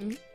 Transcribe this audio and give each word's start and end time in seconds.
Mm. 0.00 0.27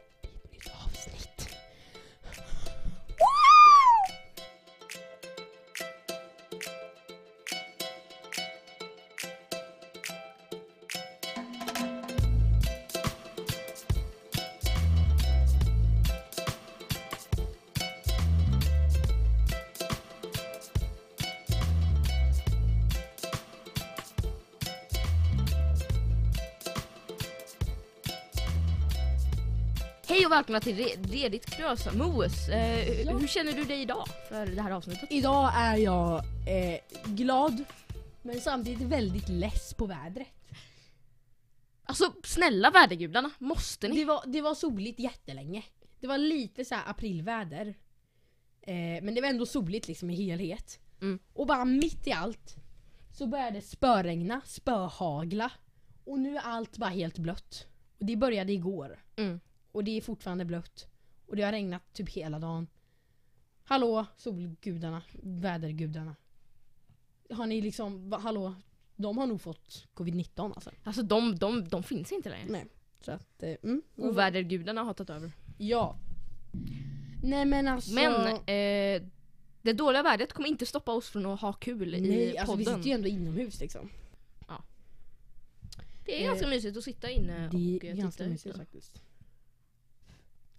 Hej 30.23 30.27
och 30.27 30.31
välkomna 30.31 30.59
till 30.59 30.75
Re- 30.75 31.11
Redigt 31.11 31.45
Krösa-Moes. 31.45 32.49
Eh, 32.49 33.01
Ja. 33.01 33.17
Hur 33.17 33.27
känner 33.27 33.53
du 33.53 33.63
dig 33.63 33.81
idag 33.81 34.07
för 34.29 34.45
det 34.45 34.61
här 34.61 34.71
avsnittet? 34.71 35.11
Idag 35.11 35.51
är 35.55 35.77
jag 35.77 36.17
eh, 36.47 36.79
glad 37.05 37.63
men 38.21 38.41
samtidigt 38.41 38.87
väldigt 38.87 39.29
less 39.29 39.73
på 39.73 39.85
vädret. 39.85 40.27
Alltså 41.83 42.13
snälla 42.23 42.71
vädergudarna, 42.71 43.31
måste 43.39 43.87
ni? 43.87 43.95
Det 43.95 44.05
var, 44.05 44.23
det 44.27 44.41
var 44.41 44.55
soligt 44.55 44.99
jättelänge. 44.99 45.63
Det 45.99 46.07
var 46.07 46.17
lite 46.17 46.65
så 46.65 46.75
här 46.75 46.89
aprilväder. 46.89 47.67
Eh, 48.61 49.03
men 49.03 49.15
det 49.15 49.21
var 49.21 49.27
ändå 49.27 49.45
soligt 49.45 49.87
liksom 49.87 50.09
i 50.09 50.15
helhet. 50.15 50.79
Mm. 51.01 51.19
Och 51.33 51.47
bara 51.47 51.65
mitt 51.65 52.07
i 52.07 52.11
allt 52.11 52.55
så 53.17 53.27
började 53.27 53.51
det 53.57 53.61
spöregna, 53.61 54.41
spöhagla. 54.45 55.51
Och 56.03 56.19
nu 56.19 56.35
är 56.37 56.41
allt 56.41 56.77
bara 56.77 56.89
helt 56.89 57.17
blött. 57.17 57.67
Och 57.99 58.05
det 58.05 58.15
började 58.15 58.53
igår. 58.53 58.99
Mm. 59.15 59.39
Och 59.73 59.83
det 59.83 59.97
är 59.97 60.01
fortfarande 60.01 60.45
blött. 60.45 60.87
Och 61.25 61.35
det 61.35 61.43
har 61.43 61.51
regnat 61.51 61.93
typ 61.93 62.09
hela 62.09 62.39
dagen. 62.39 62.67
Hallå 63.63 64.05
solgudarna, 64.17 65.03
vädergudarna. 65.21 66.15
Har 67.29 67.45
ni 67.45 67.61
liksom, 67.61 68.09
va, 68.09 68.17
hallå? 68.17 68.55
De 68.95 69.17
har 69.17 69.27
nog 69.27 69.41
fått 69.41 69.87
covid-19 69.93 70.53
alltså. 70.55 70.71
Alltså 70.83 71.03
de, 71.03 71.35
de, 71.35 71.67
de 71.67 71.83
finns 71.83 72.11
inte 72.11 72.29
längre. 72.29 72.45
Nej. 72.49 72.65
Så 73.01 73.11
att, 73.11 73.43
eh, 73.43 73.55
mm. 73.63 73.81
Ovädergudarna 73.95 74.83
har 74.83 74.93
tagit 74.93 75.09
över. 75.09 75.31
Ja. 75.57 75.97
Nej 77.23 77.45
men 77.45 77.67
alltså. 77.67 77.93
Men 77.93 78.27
eh, 78.35 79.01
det 79.61 79.73
dåliga 79.73 80.03
vädret 80.03 80.33
kommer 80.33 80.49
inte 80.49 80.65
stoppa 80.65 80.91
oss 80.91 81.09
från 81.09 81.25
att 81.25 81.41
ha 81.41 81.53
kul 81.53 81.91
nej, 81.91 82.11
i 82.11 82.37
alltså 82.37 82.55
vi 82.55 82.65
podden. 82.65 82.77
sitter 82.79 82.89
ju 82.89 82.95
ändå 82.95 83.07
inomhus 83.07 83.59
liksom. 83.59 83.89
Det 86.05 86.17
är 86.17 86.21
Eh, 86.21 86.27
ganska 86.27 86.47
mysigt 86.47 86.77
att 86.77 86.83
sitta 86.83 87.09
inne 87.09 87.47
och 87.47 87.53
Det 87.53 87.77
är 87.77 87.85
eh, 87.85 87.95
ganska 87.95 88.23
titta 88.23 88.29
mysigt 88.29 88.57
faktiskt. 88.57 89.01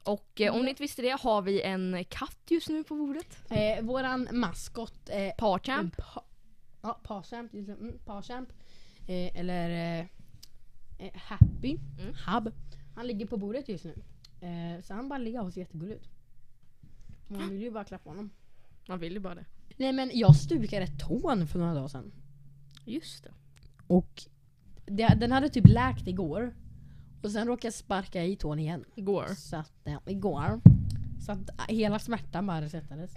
Och 0.04 0.40
eh, 0.40 0.54
om 0.54 0.62
ni 0.62 0.70
inte 0.70 0.82
visste 0.82 1.02
det 1.02 1.20
har 1.20 1.42
vi 1.42 1.62
en 1.62 2.04
katt 2.08 2.38
just 2.48 2.68
nu 2.68 2.84
på 2.84 2.94
bordet. 2.94 3.38
Eh, 3.50 3.84
våran 3.84 4.28
maskot 4.32 5.08
eh, 5.08 5.30
Parchamp. 5.38 5.96
Pa, 5.96 6.24
ja, 6.82 7.00
Parchamp. 7.02 7.54
Mm, 7.54 7.98
Parchamp. 8.04 8.48
Eh, 9.06 9.40
eller 9.40 9.70
eh, 9.70 10.06
eh, 10.98 11.12
Happy. 11.14 11.78
Mm. 12.00 12.14
Hub. 12.26 12.52
Han 12.94 13.06
ligger 13.06 13.26
på 13.26 13.36
bordet 13.36 13.68
just 13.68 13.84
nu. 13.84 13.94
Eh, 14.40 14.82
så 14.82 14.94
han 14.94 15.08
bara 15.08 15.18
ligger 15.18 15.44
och 15.44 15.52
ser 15.52 15.60
jättegullig 15.60 15.94
ut. 15.94 16.08
Man 17.28 17.50
vill 17.50 17.62
ju 17.62 17.70
bara 17.70 17.84
klappa 17.84 18.10
honom. 18.10 18.30
Man 18.88 18.98
vill 18.98 19.12
ju 19.12 19.20
bara 19.20 19.34
det. 19.34 19.44
Nej 19.76 19.92
men 19.92 20.10
jag 20.14 20.36
stukade 20.36 20.86
tån 20.86 21.46
för 21.46 21.58
några 21.58 21.74
dagar 21.74 21.88
sedan. 21.88 22.12
Just 22.84 23.24
det. 23.24 23.32
Och 23.86 24.22
det, 24.86 25.06
den 25.06 25.32
hade 25.32 25.48
typ 25.48 25.66
läkt 25.66 26.06
igår. 26.08 26.54
Och 27.24 27.32
sen 27.32 27.46
råkade 27.46 27.66
jag 27.66 27.74
sparka 27.74 28.24
i 28.24 28.36
tån 28.36 28.58
igen. 28.58 28.84
Igår. 28.94 29.26
Så 29.36 29.56
att, 29.56 29.86
eh, 29.86 29.98
igår. 30.06 30.60
Så 31.26 31.32
att 31.32 31.48
eh, 31.48 31.76
hela 31.76 31.98
smärtan 31.98 32.46
bara 32.46 32.60
resetades. 32.60 33.14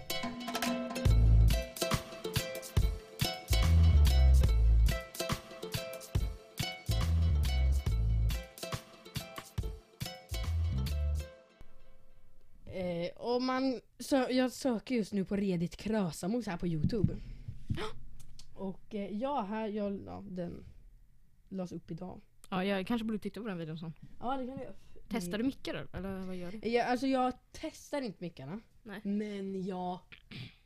Eh, 12.66 13.16
och 13.16 13.42
man, 13.42 13.80
så, 13.98 14.26
jag 14.30 14.52
söker 14.52 14.94
just 14.94 15.12
nu 15.12 15.24
på 15.24 15.36
Redigt 15.36 15.76
Krösamos 15.76 16.46
här 16.46 16.56
på 16.56 16.66
Youtube. 16.66 17.16
Och 18.54 18.94
eh, 18.94 19.16
ja, 19.16 19.46
här, 19.48 19.68
jag, 19.68 20.00
ja, 20.06 20.24
den 20.28 20.64
lades 21.48 21.72
upp 21.72 21.90
idag. 21.90 22.20
Ja, 22.48 22.64
jag 22.64 22.86
kanske 22.86 23.04
borde 23.04 23.18
titta 23.18 23.40
på 23.40 23.48
den 23.48 23.58
videon 23.58 23.78
sen. 23.78 23.92
Ja 24.20 24.36
det 24.36 24.46
kan 24.46 24.56
du 24.56 24.62
göra. 24.62 24.74
Testar 25.08 25.38
du 25.38 25.44
mickar? 25.44 25.86
Eller 25.92 26.18
vad 26.18 26.36
gör 26.36 26.52
du? 26.52 26.68
Jag, 26.68 26.86
alltså 26.86 27.06
jag 27.06 27.32
testar 27.52 28.02
inte 28.02 28.24
mickarna. 28.24 28.60
Nej. 28.82 29.00
Men 29.04 29.64
jag 29.64 29.98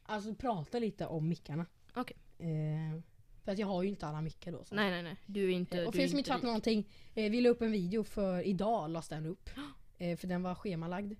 alltså, 0.03 0.35
pratar 0.35 0.81
lite 0.81 1.07
om 1.07 1.29
mickarna. 1.29 1.67
Okej. 1.95 2.17
Eh, 2.39 3.01
för 3.45 3.53
att 3.53 3.59
jag 3.59 3.67
har 3.67 3.83
ju 3.83 3.89
inte 3.89 4.07
alla 4.07 4.21
mickar 4.21 4.53
då. 4.53 4.65
Så. 4.65 4.75
Nej 4.75 4.91
nej 4.91 5.03
nej, 5.03 5.17
du 5.27 5.45
är 5.45 5.55
inte... 5.55 5.81
Eh, 5.81 5.89
och 5.89 5.95
för 5.95 6.01
er 6.01 6.09
som 6.09 6.19
inte 6.19 6.31
rik. 6.31 6.35
fattar 6.35 6.47
någonting. 6.47 6.89
Eh, 7.15 7.31
vi 7.31 7.41
la 7.41 7.49
upp 7.49 7.63
en 7.63 7.73
video 7.73 8.05
för 8.05 8.43
idag, 8.47 8.91
lades 8.91 9.09
den 9.09 9.27
upp. 9.27 9.51
Eh, 9.99 10.17
för 10.17 10.27
den 10.27 10.43
var 10.43 10.55
schemalagd. 10.55 11.13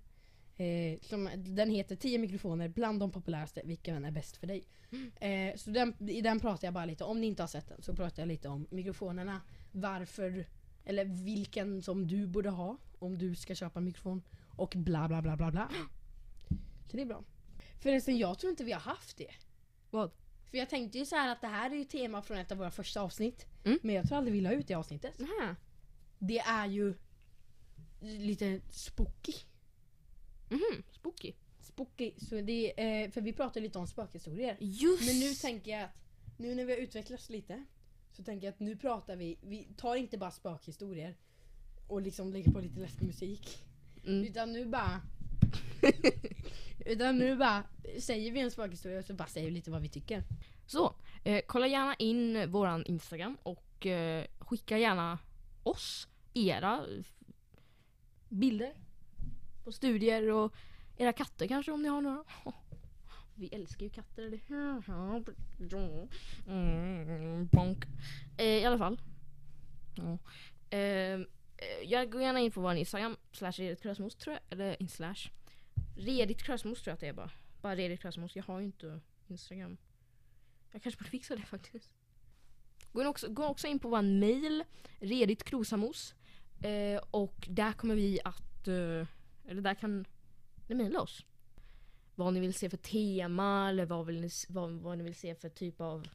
Eh, 0.57 0.99
som, 1.01 1.29
den 1.35 1.69
heter 1.69 1.95
10 1.95 2.17
mikrofoner 2.19 2.67
bland 2.69 2.99
de 2.99 3.11
populäraste, 3.11 3.61
vilken 3.65 4.05
är 4.05 4.11
bäst 4.11 4.37
för 4.37 4.47
dig? 4.47 4.63
Eh, 5.19 5.55
så 5.55 5.69
den, 5.69 6.09
i 6.09 6.21
den 6.21 6.39
pratar 6.39 6.67
jag 6.67 6.73
bara 6.73 6.85
lite, 6.85 7.03
om 7.03 7.21
ni 7.21 7.27
inte 7.27 7.43
har 7.43 7.47
sett 7.47 7.67
den, 7.67 7.81
så 7.81 7.95
pratar 7.95 8.21
jag 8.21 8.27
lite 8.27 8.49
om 8.49 8.67
mikrofonerna. 8.69 9.41
Varför, 9.75 10.47
eller 10.85 11.05
vilken 11.05 11.81
som 11.81 12.07
du 12.07 12.27
borde 12.27 12.49
ha 12.49 12.77
om 12.99 13.17
du 13.17 13.35
ska 13.35 13.55
köpa 13.55 13.79
en 13.79 13.85
mikrofon. 13.85 14.21
Och 14.55 14.73
bla 14.75 15.07
bla 15.07 15.21
bla 15.21 15.37
bla 15.37 15.51
bla. 15.51 15.69
Så 16.89 16.97
det 16.97 17.01
är 17.01 17.05
bra. 17.05 17.23
Förresten, 17.79 18.17
jag 18.17 18.39
tror 18.39 18.49
inte 18.49 18.63
vi 18.63 18.71
har 18.71 18.79
haft 18.79 19.17
det. 19.17 19.31
Vad? 19.89 20.11
För 20.51 20.57
jag 20.57 20.69
tänkte 20.69 20.97
ju 20.97 21.05
så 21.05 21.15
här 21.15 21.31
att 21.31 21.41
det 21.41 21.47
här 21.47 21.71
är 21.71 21.75
ju 21.75 21.83
tema 21.83 22.21
från 22.21 22.37
ett 22.37 22.51
av 22.51 22.57
våra 22.57 22.71
första 22.71 23.01
avsnitt. 23.01 23.45
Mm. 23.63 23.79
Men 23.81 23.95
jag 23.95 24.07
tror 24.07 24.17
aldrig 24.17 24.33
vi 24.33 24.41
la 24.41 24.51
ut 24.51 24.67
det 24.67 24.73
avsnittet. 24.73 25.19
Nähä. 25.19 25.55
Det 26.19 26.39
är 26.39 26.65
ju 26.65 26.93
lite 28.01 28.61
spooky. 28.69 29.33
Mhm, 30.49 30.83
spooky. 30.91 31.33
Spooky. 31.59 32.13
Så 32.17 32.41
det 32.41 32.81
är, 32.81 33.05
eh, 33.05 33.11
för 33.11 33.21
vi 33.21 33.33
pratade 33.33 33.59
lite 33.59 33.79
om 33.79 33.87
spökhistorier. 33.87 34.57
Just! 34.59 35.05
Men 35.05 35.19
nu 35.19 35.33
tänker 35.33 35.71
jag 35.71 35.83
att 35.83 35.91
nu 36.37 36.55
när 36.55 36.65
vi 36.65 36.71
har 36.71 36.79
utvecklats 36.79 37.29
lite 37.29 37.65
så 38.13 38.23
tänker 38.23 38.47
jag 38.47 38.53
att 38.53 38.59
nu 38.59 38.75
pratar 38.75 39.15
vi, 39.15 39.37
vi 39.41 39.67
tar 39.77 39.95
inte 39.95 40.17
bara 40.17 40.31
spökhistorier 40.31 41.15
och 41.87 42.01
liksom 42.01 42.33
lägger 42.33 42.51
på 42.51 42.59
lite 42.59 42.79
läskig 42.79 43.05
musik. 43.05 43.57
Mm. 44.05 44.23
Utan 44.23 44.53
nu 44.53 44.65
bara 44.65 45.01
Utan 46.85 47.17
nu 47.17 47.35
bara 47.35 47.63
säger 47.99 48.31
vi 48.31 48.39
en 48.39 48.51
spökhistoria 48.51 48.99
och 48.99 49.05
så 49.05 49.13
bara 49.13 49.27
säger 49.27 49.47
vi 49.47 49.53
lite 49.53 49.71
vad 49.71 49.81
vi 49.81 49.89
tycker. 49.89 50.23
Så, 50.65 50.95
eh, 51.23 51.41
kolla 51.47 51.67
gärna 51.67 51.95
in 51.95 52.51
våran 52.51 52.85
Instagram 52.85 53.37
och 53.43 53.85
eh, 53.85 54.25
skicka 54.39 54.77
gärna 54.77 55.19
oss 55.63 56.07
era 56.33 56.85
bilder 58.29 58.73
på 59.63 59.71
studier 59.71 60.31
och 60.31 60.53
era 60.97 61.13
katter 61.13 61.47
kanske 61.47 61.71
om 61.71 61.83
ni 61.83 61.89
har 61.89 62.01
några. 62.01 62.23
Vi 63.35 63.47
älskar 63.47 63.83
ju 63.83 63.89
katter. 63.89 64.23
Eller? 64.23 64.39
Mm, 66.47 67.47
bonk. 67.47 67.85
Eh, 68.37 68.45
I 68.45 68.65
alla 68.65 68.77
fall. 68.77 69.01
Ja. 69.95 70.17
Eh, 70.77 71.19
jag 71.83 72.11
går 72.11 72.21
gärna 72.21 72.39
in 72.39 72.51
på 72.51 72.61
vår 72.61 72.73
Instagram, 72.73 73.17
slash 73.31 73.51
Redigt 73.51 73.81
Krösmos 73.81 74.15
tror 74.15 74.33
jag. 74.33 74.41
Eller 74.49 74.81
inte 74.81 74.93
slash. 74.93 75.29
Redigt 75.97 76.43
Krösmos 76.43 76.81
tror 76.81 76.91
jag 76.91 76.93
att 76.93 76.99
det 76.99 77.07
är 77.07 77.13
bara. 77.13 77.31
Bara 77.61 77.75
Redigt 77.75 78.01
Krösmos. 78.01 78.35
Jag 78.35 78.43
har 78.43 78.59
ju 78.59 78.65
inte 78.65 78.99
Instagram. 79.27 79.77
Jag 80.71 80.83
kanske 80.83 80.99
borde 80.99 81.09
fixa 81.09 81.35
det 81.35 81.41
faktiskt. 81.41 81.93
Gå 82.91 83.07
också, 83.07 83.29
gå 83.29 83.45
också 83.45 83.67
in 83.67 83.79
på 83.79 83.89
vår 83.89 84.01
mail, 84.01 84.63
Redigt 84.99 85.43
Krosamos. 85.43 86.15
Eh, 86.61 87.01
och 87.11 87.47
där 87.49 87.73
kommer 87.73 87.95
vi 87.95 88.19
att, 88.23 88.67
eh, 88.67 89.07
eller 89.45 89.61
där 89.61 89.75
kan 89.75 90.05
ni 90.67 90.75
mejla 90.75 91.01
oss. 91.01 91.25
Vad 92.15 92.33
ni 92.33 92.39
vill 92.39 92.53
se 92.53 92.69
för 92.69 92.77
tema 92.77 93.69
eller 93.69 93.85
vad, 93.85 94.05
vill 94.05 94.21
ni, 94.21 94.29
vad, 94.49 94.71
vad 94.71 94.97
ni 94.97 95.03
vill 95.03 95.15
se 95.15 95.35
för 95.35 95.49
typ 95.49 95.81
av 95.81 96.07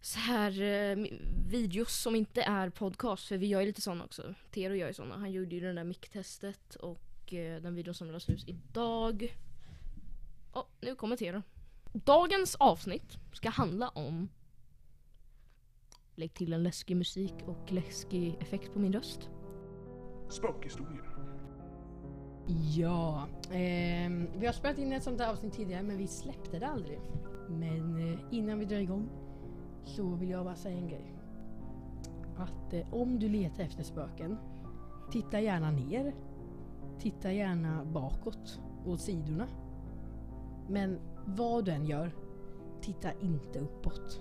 så 0.00 0.18
här 0.18 0.62
eh, 0.62 1.06
videos 1.48 2.02
som 2.02 2.16
inte 2.16 2.42
är 2.42 2.70
podcast. 2.70 3.28
För 3.28 3.36
vi 3.36 3.46
gör 3.46 3.60
ju 3.60 3.66
lite 3.66 3.80
sådana 3.80 4.04
också. 4.04 4.34
Tero 4.50 4.74
gör 4.74 4.88
ju 4.88 4.94
sådana. 4.94 5.16
Han 5.16 5.32
gjorde 5.32 5.54
ju 5.54 5.60
det 5.60 5.72
där 5.72 5.84
micktestet 5.84 6.74
och 6.74 7.34
eh, 7.34 7.62
den 7.62 7.74
videon 7.74 7.94
som 7.94 8.06
lades 8.06 8.28
ut 8.28 8.48
idag. 8.48 9.36
Oh, 10.52 10.64
nu 10.80 10.94
kommer 10.94 11.16
Tero. 11.16 11.42
Dagens 11.92 12.54
avsnitt 12.54 13.18
ska 13.32 13.48
handla 13.48 13.88
om 13.88 14.28
Lägg 16.20 16.34
till 16.34 16.52
en 16.52 16.62
läskig 16.62 16.96
musik 16.96 17.34
och 17.46 17.72
läskig 17.72 18.36
effekt 18.40 18.72
på 18.72 18.78
min 18.78 18.92
röst. 18.92 19.30
Spökhistorier. 20.28 21.09
Ja, 22.76 23.26
eh, 23.50 24.10
vi 24.38 24.46
har 24.46 24.52
spelat 24.52 24.78
in 24.78 24.92
ett 24.92 25.02
sånt 25.02 25.20
här 25.20 25.30
avsnitt 25.32 25.52
tidigare 25.52 25.82
men 25.82 25.96
vi 25.96 26.06
släppte 26.06 26.58
det 26.58 26.66
aldrig. 26.66 27.00
Men 27.48 28.12
eh, 28.12 28.18
innan 28.30 28.58
vi 28.58 28.64
drar 28.64 28.78
igång 28.78 29.08
så 29.84 30.14
vill 30.14 30.30
jag 30.30 30.44
bara 30.44 30.56
säga 30.56 30.76
en 30.76 30.88
grej. 30.88 31.14
Att 32.36 32.72
eh, 32.72 32.94
om 32.94 33.18
du 33.18 33.28
letar 33.28 33.64
efter 33.64 33.82
spöken, 33.82 34.36
titta 35.10 35.40
gärna 35.40 35.70
ner 35.70 36.12
titta 37.00 37.32
gärna 37.32 37.84
bakåt, 37.84 38.60
åt 38.86 39.00
sidorna. 39.00 39.46
Men 40.68 40.98
vad 41.24 41.64
du 41.64 41.70
än 41.72 41.86
gör, 41.86 42.14
titta 42.80 43.12
inte 43.20 43.58
uppåt. 43.58 44.20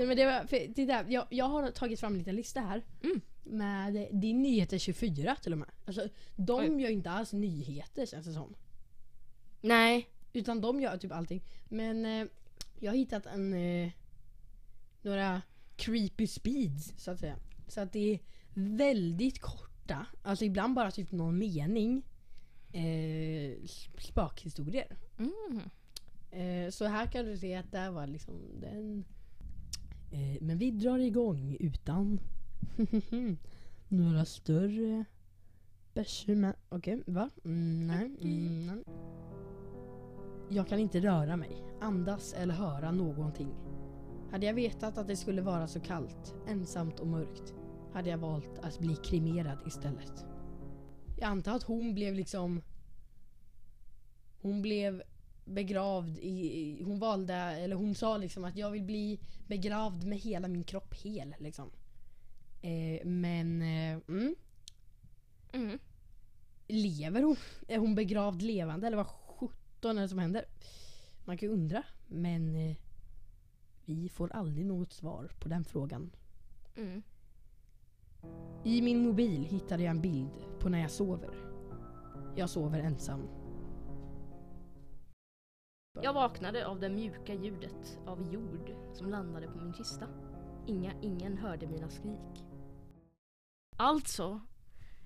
Nej, 0.00 0.06
men 0.06 0.16
det 0.16 0.26
var, 0.26 0.46
för, 0.46 0.74
titta, 0.74 1.10
jag, 1.10 1.26
jag 1.30 1.44
har 1.44 1.70
tagit 1.70 2.00
fram 2.00 2.12
en 2.12 2.18
liten 2.18 2.36
lista 2.36 2.60
här. 2.60 2.84
Mm. 3.02 3.20
Med 3.44 4.08
din 4.12 4.42
nyheter 4.42 4.78
24 4.78 5.36
till 5.36 5.52
och 5.52 5.58
med. 5.58 5.68
Alltså, 5.84 6.08
de 6.36 6.60
Oj. 6.60 6.82
gör 6.82 6.90
inte 6.90 7.10
alls 7.10 7.32
nyheter 7.32 8.06
känns 8.06 8.26
det 8.26 8.32
som. 8.32 8.54
Nej. 9.60 10.08
Utan 10.32 10.60
de 10.60 10.80
gör 10.80 10.96
typ 10.96 11.12
allting. 11.12 11.42
Men 11.68 12.06
eh, 12.06 12.26
jag 12.80 12.92
har 12.92 12.96
hittat 12.96 13.26
en, 13.26 13.54
eh, 13.54 13.90
några 15.02 15.42
creepy 15.76 16.26
speeds 16.26 16.92
så 16.96 17.10
att 17.10 17.18
säga. 17.18 17.36
Så 17.68 17.80
att 17.80 17.92
det 17.92 18.14
är 18.14 18.18
väldigt 18.54 19.40
korta, 19.40 20.06
alltså 20.22 20.44
ibland 20.44 20.74
bara 20.74 20.90
typ 20.90 21.12
någon 21.12 21.38
mening. 21.38 22.02
Eh, 22.72 23.66
spökhistorier. 23.98 24.96
Mm. 25.18 25.60
Eh, 26.30 26.70
så 26.70 26.84
här 26.84 27.06
kan 27.06 27.24
du 27.24 27.36
se 27.36 27.54
att 27.54 27.72
där 27.72 27.90
var 27.90 28.06
liksom 28.06 28.60
den. 28.60 29.04
Eh, 30.10 30.36
men 30.40 30.58
vi 30.58 30.70
drar 30.70 30.98
igång 30.98 31.56
utan 31.60 32.20
några 33.88 34.24
större 34.24 35.04
bekymmer. 35.94 36.56
Okej, 36.68 37.02
va? 37.06 37.30
Mm, 37.44 37.86
nej. 37.86 38.16
Mm, 38.20 38.66
nej. 38.66 38.84
Jag 40.48 40.68
kan 40.68 40.78
inte 40.78 41.00
röra 41.00 41.36
mig, 41.36 41.64
andas 41.80 42.32
eller 42.32 42.54
höra 42.54 42.92
någonting. 42.92 43.54
Hade 44.30 44.46
jag 44.46 44.54
vetat 44.54 44.98
att 44.98 45.06
det 45.06 45.16
skulle 45.16 45.42
vara 45.42 45.66
så 45.68 45.80
kallt, 45.80 46.34
ensamt 46.46 47.00
och 47.00 47.06
mörkt 47.06 47.54
hade 47.92 48.10
jag 48.10 48.18
valt 48.18 48.58
att 48.62 48.78
bli 48.78 48.96
kremerad 48.96 49.58
istället. 49.66 50.24
Jag 51.16 51.26
antar 51.26 51.56
att 51.56 51.62
hon 51.62 51.94
blev 51.94 52.14
liksom... 52.14 52.62
Hon 54.42 54.62
blev 54.62 55.02
begravd 55.50 56.18
i... 56.18 56.82
Hon 56.84 56.98
valde, 56.98 57.34
eller 57.34 57.76
hon 57.76 57.94
sa 57.94 58.16
liksom 58.16 58.44
att 58.44 58.56
jag 58.56 58.70
vill 58.70 58.82
bli 58.84 59.20
begravd 59.46 60.04
med 60.04 60.18
hela 60.18 60.48
min 60.48 60.64
kropp 60.64 60.94
hel 60.94 61.34
liksom. 61.38 61.70
Eh, 62.62 63.06
men... 63.06 63.62
Eh, 63.62 63.98
mm, 64.08 64.34
Mm. 65.52 65.78
lever 66.68 67.22
hon? 67.22 67.36
Är 67.68 67.78
hon 67.78 67.94
begravd 67.94 68.42
levande 68.42 68.86
eller 68.86 68.96
vad 68.96 69.06
sjutton 69.06 69.98
är 69.98 70.02
det 70.02 70.08
som 70.08 70.18
händer? 70.18 70.44
Man 71.24 71.38
kan 71.38 71.48
ju 71.48 71.54
undra. 71.54 71.82
Men 72.06 72.56
eh, 72.56 72.76
vi 73.84 74.08
får 74.08 74.32
aldrig 74.32 74.66
något 74.66 74.92
svar 74.92 75.30
på 75.40 75.48
den 75.48 75.64
frågan. 75.64 76.10
Mm. 76.76 77.02
I 78.64 78.82
min 78.82 79.02
mobil 79.06 79.44
hittade 79.44 79.82
jag 79.82 79.90
en 79.90 80.00
bild 80.00 80.30
på 80.60 80.68
när 80.68 80.80
jag 80.80 80.90
sover. 80.90 81.34
Jag 82.36 82.50
sover 82.50 82.80
ensam. 82.80 83.39
Jag 85.92 86.12
vaknade 86.12 86.66
av 86.66 86.80
det 86.80 86.88
mjuka 86.88 87.34
ljudet 87.34 87.98
av 88.06 88.32
jord 88.32 88.72
som 88.92 89.10
landade 89.10 89.46
på 89.46 89.58
min 89.58 89.74
kista. 89.74 90.06
Inga, 90.66 90.92
ingen 91.00 91.38
hörde 91.38 91.66
mina 91.66 91.90
skrik. 91.90 92.44
Alltså, 93.76 94.40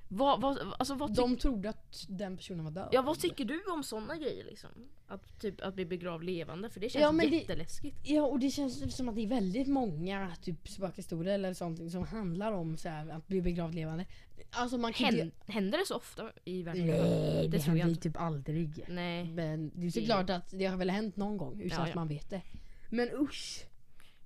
vad, 0.09 0.41
vad, 0.41 0.59
alltså 0.79 0.95
vad, 0.95 1.15
De 1.15 1.37
trodde 1.37 1.69
att 1.71 2.05
den 2.09 2.37
personen 2.37 2.65
var 2.65 2.71
död. 2.71 2.89
ja, 2.93 3.03
vad 3.03 3.19
tycker 3.19 3.45
du 3.45 3.65
om 3.75 3.83
såna 3.83 4.17
grejer 4.17 4.45
liksom? 4.45 4.71
Att, 5.07 5.41
typ, 5.41 5.61
att 5.61 5.75
bli 5.75 5.85
begravd 5.87 6.25
levande, 6.25 6.71
för 6.71 6.81
det 6.81 6.89
känns 6.89 7.03
Ja, 7.03 7.13
men 7.13 7.31
det- 7.31 7.37
jätteläskigt. 7.37 7.97
Ja 8.05 8.23
och 8.23 8.39
det 8.41 8.51
känns 8.51 8.97
som 8.97 9.09
att 9.09 9.15
det 9.15 9.23
är 9.23 9.27
väldigt 9.29 9.69
många 9.69 10.33
typ 10.43 10.69
spökhistorier 10.69 11.35
eller 11.35 11.55
sånt 11.55 11.93
som 11.93 12.07
handlar 12.07 12.53
om 12.53 12.77
så 12.77 12.89
här, 12.89 13.09
att 13.09 13.27
bli 13.29 13.43
begravd 13.43 13.75
levande. 13.75 14.07
Alltså 14.51 14.79
man 14.79 14.93
kan 14.93 15.07
Hän, 15.07 15.21
inte... 15.21 15.53
händer 15.53 15.79
det 15.79 15.87
så 15.87 15.97
ofta 15.97 16.31
i 16.45 16.63
verkligheten? 16.63 17.07
Nej, 17.11 17.43
det, 17.43 17.49
det 17.49 17.59
tror 17.59 17.77
jag 17.77 17.85
händer 17.85 17.85
ju 17.87 17.91
inte. 17.91 18.03
typ 18.03 18.21
aldrig. 18.21 18.85
Nej. 18.89 19.25
Men 19.25 19.71
det 19.75 19.87
är 19.87 19.91
såklart 19.91 20.31
att 20.31 20.51
det 20.51 20.65
har 20.67 20.77
väl 20.77 20.91
hänt 20.91 21.17
någon 21.17 21.37
gång 21.37 21.61
utan 21.61 21.79
Ja, 21.79 21.83
att 21.83 21.89
ja. 21.89 21.95
man 21.95 22.09
vet 22.09 22.31
det. 22.31 22.43
Men 22.91 23.11
usch! 23.21 23.65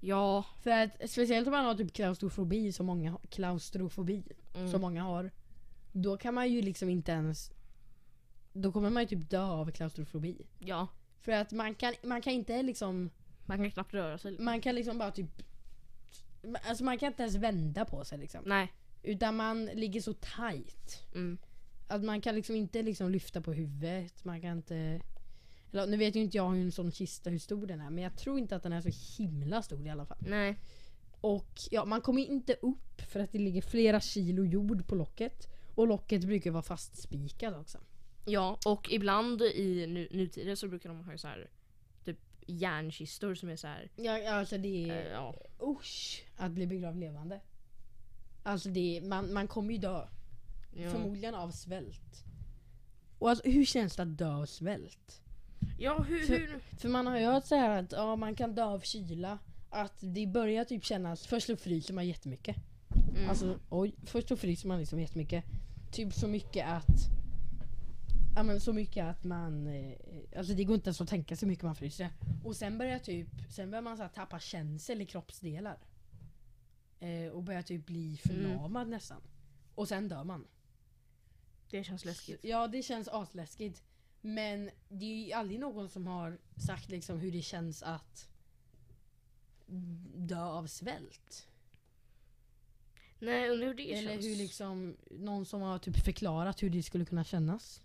Ja. 0.00 0.44
För 0.62 0.70
att 0.70 1.10
speciellt 1.10 1.46
om 1.46 1.50
man 1.52 1.64
har 1.64 1.74
typ 1.74 1.92
klaustrofobi 1.92 2.72
som 2.72 2.86
många 2.86 3.18
klaustrofobi 3.30 4.22
Mm. 4.54 4.70
som 4.70 4.80
många 4.80 5.02
har. 5.02 5.30
Då 5.92 6.16
kan 6.16 6.34
man 6.34 6.52
ju 6.52 6.62
liksom 6.62 6.88
inte 6.88 7.12
ens 7.12 7.50
Då 8.52 8.72
kommer 8.72 8.90
man 8.90 9.02
ju 9.02 9.08
typ 9.08 9.30
dö 9.30 9.42
av 9.42 9.70
klaustrofobi. 9.70 10.46
Ja. 10.58 10.88
För 11.20 11.32
att 11.32 11.52
man 11.52 11.74
kan, 11.74 11.94
man 12.02 12.22
kan 12.22 12.32
inte 12.32 12.62
liksom 12.62 13.10
Man 13.46 13.58
kan 13.58 13.70
knappt 13.70 13.94
röra 13.94 14.18
sig. 14.18 14.38
Man 14.38 14.60
kan 14.60 14.74
liksom 14.74 14.98
bara 14.98 15.10
typ 15.10 15.42
Alltså 16.62 16.84
man 16.84 16.98
kan 16.98 17.06
inte 17.06 17.22
ens 17.22 17.34
vända 17.34 17.84
på 17.84 18.04
sig 18.04 18.18
liksom. 18.18 18.42
Nej. 18.46 18.72
Utan 19.02 19.36
man 19.36 19.66
ligger 19.66 20.00
så 20.00 20.12
tight. 20.12 21.06
Mm. 21.14 21.38
Att 21.88 22.04
man 22.04 22.20
kan 22.20 22.34
liksom 22.34 22.56
inte 22.56 22.82
liksom 22.82 23.10
lyfta 23.10 23.40
på 23.40 23.52
huvudet. 23.52 24.24
Man 24.24 24.40
kan 24.40 24.56
inte... 24.56 25.00
Eller, 25.72 25.86
nu 25.86 25.96
vet 25.96 26.16
ju 26.16 26.20
inte 26.20 26.36
jag 26.36 26.50
hur 26.50 26.62
en 26.62 26.72
sån 26.72 26.92
kista 26.92 27.30
hur 27.30 27.38
stor 27.38 27.66
den 27.66 27.80
är. 27.80 27.90
Men 27.90 28.04
jag 28.04 28.16
tror 28.16 28.38
inte 28.38 28.56
att 28.56 28.62
den 28.62 28.72
är 28.72 28.80
så 28.80 29.22
himla 29.22 29.62
stor 29.62 29.86
i 29.86 29.90
alla 29.90 30.06
fall. 30.06 30.18
Nej. 30.20 30.58
Och 31.20 31.60
ja, 31.70 31.84
man 31.84 32.00
kommer 32.00 32.22
inte 32.22 32.54
upp 32.54 33.00
för 33.00 33.20
att 33.20 33.32
det 33.32 33.38
ligger 33.38 33.62
flera 33.62 34.00
kilo 34.00 34.44
jord 34.44 34.86
på 34.86 34.94
locket. 34.94 35.48
Och 35.78 35.86
locket 35.86 36.24
brukar 36.24 36.50
vara 36.50 36.62
fastspikat 36.62 37.56
också. 37.56 37.78
Ja, 38.24 38.58
och 38.66 38.92
ibland 38.92 39.42
i 39.42 39.86
nu, 39.86 40.08
nutiden 40.10 40.56
så 40.56 40.68
brukar 40.68 40.88
de 40.88 41.04
ha 41.04 41.18
så 41.18 41.28
här 41.28 41.50
typ 42.04 42.18
järnkistor 42.46 43.34
som 43.34 43.48
är 43.48 43.56
så 43.56 43.66
här. 43.66 43.90
Ja, 43.96 44.32
alltså 44.32 44.58
det 44.58 44.90
är... 44.90 45.10
ja. 45.10 45.34
Usch! 45.62 46.24
Att 46.36 46.50
bli 46.50 46.66
begravd 46.66 46.98
levande. 47.00 47.40
Alltså 48.42 48.68
det 48.68 48.96
är, 48.96 49.00
man, 49.00 49.32
man 49.32 49.48
kommer 49.48 49.72
ju 49.72 49.78
dö. 49.78 50.06
Ja. 50.74 50.90
Förmodligen 50.90 51.34
av 51.34 51.50
svält. 51.50 52.24
Och 53.18 53.30
alltså, 53.30 53.48
hur 53.48 53.64
känns 53.64 53.96
det 53.96 54.02
att 54.02 54.18
dö 54.18 54.34
av 54.34 54.46
svält? 54.46 55.22
ja, 55.78 56.02
hur, 56.02 56.26
För- 56.26 56.34
hur? 56.34 56.60
För 56.78 56.88
man 56.88 57.06
har 57.06 57.18
ju 57.18 57.26
hört 57.26 57.46
så 57.46 57.54
här 57.54 57.82
att 57.82 57.92
ja, 57.92 58.16
man 58.16 58.34
kan 58.34 58.54
dö 58.54 58.64
av 58.64 58.80
kyla. 58.80 59.38
Att 59.70 59.98
det 60.00 60.26
börjar 60.26 60.64
typ 60.64 60.84
kännas, 60.84 61.26
först 61.26 61.46
så 61.46 61.56
fryser 61.56 61.94
man 61.94 62.06
jättemycket. 62.06 62.56
Mm. 63.16 63.30
Alltså 63.30 63.58
oj, 63.70 63.94
först 64.06 64.28
så 64.28 64.36
fryser 64.36 64.68
man 64.68 64.78
liksom 64.78 65.00
jättemycket. 65.00 65.44
Typ 65.90 66.14
så 66.14 66.28
mycket 66.28 66.66
att 66.66 67.18
Ja 68.38 68.42
men 68.42 68.60
så 68.60 68.72
mycket 68.72 69.06
att 69.06 69.24
man, 69.24 69.66
eh, 69.66 69.98
alltså 70.36 70.54
det 70.54 70.64
går 70.64 70.74
inte 70.74 70.88
ens 70.88 71.00
att 71.00 71.08
tänka 71.08 71.36
så 71.36 71.46
mycket 71.46 71.64
man 71.64 71.74
fryser. 71.74 72.10
Och 72.44 72.56
sen 72.56 72.78
börjar 72.78 72.98
typ, 72.98 73.28
sen 73.50 73.70
börjar 73.70 73.82
man 73.82 73.96
så 73.96 74.02
här 74.02 74.10
tappa 74.10 74.38
känsel 74.40 75.00
i 75.00 75.06
kroppsdelar. 75.06 75.78
Eh, 77.00 77.28
och 77.28 77.42
börjar 77.42 77.62
typ 77.62 77.86
bli 77.86 78.16
förlamad 78.16 78.88
nästan. 78.88 79.22
Och 79.74 79.88
sen 79.88 80.08
dör 80.08 80.24
man. 80.24 80.46
det 81.70 81.84
känns 81.84 82.04
läskigt. 82.04 82.44
Ja 82.44 82.68
det 82.68 82.82
känns 82.82 83.08
asläskigt. 83.08 83.82
Men 84.20 84.70
det 84.88 85.04
är 85.04 85.26
ju 85.26 85.32
aldrig 85.32 85.60
någon 85.60 85.88
som 85.88 86.06
har 86.06 86.38
sagt 86.66 86.88
liksom 86.88 87.18
hur 87.18 87.32
det 87.32 87.42
känns 87.42 87.82
att 87.82 88.28
dö 90.16 90.44
av 90.44 90.66
svält. 90.66 91.47
Nej, 93.20 93.50
undrar 93.50 93.66
hur 93.66 93.74
det 93.74 93.92
Eller 93.92 94.12
känns. 94.12 94.26
hur 94.26 94.36
liksom, 94.36 94.96
någon 95.10 95.46
som 95.46 95.60
har 95.62 95.78
typ 95.78 96.04
förklarat 96.04 96.62
hur 96.62 96.70
det 96.70 96.82
skulle 96.82 97.04
kunna 97.04 97.24
kännas. 97.24 97.82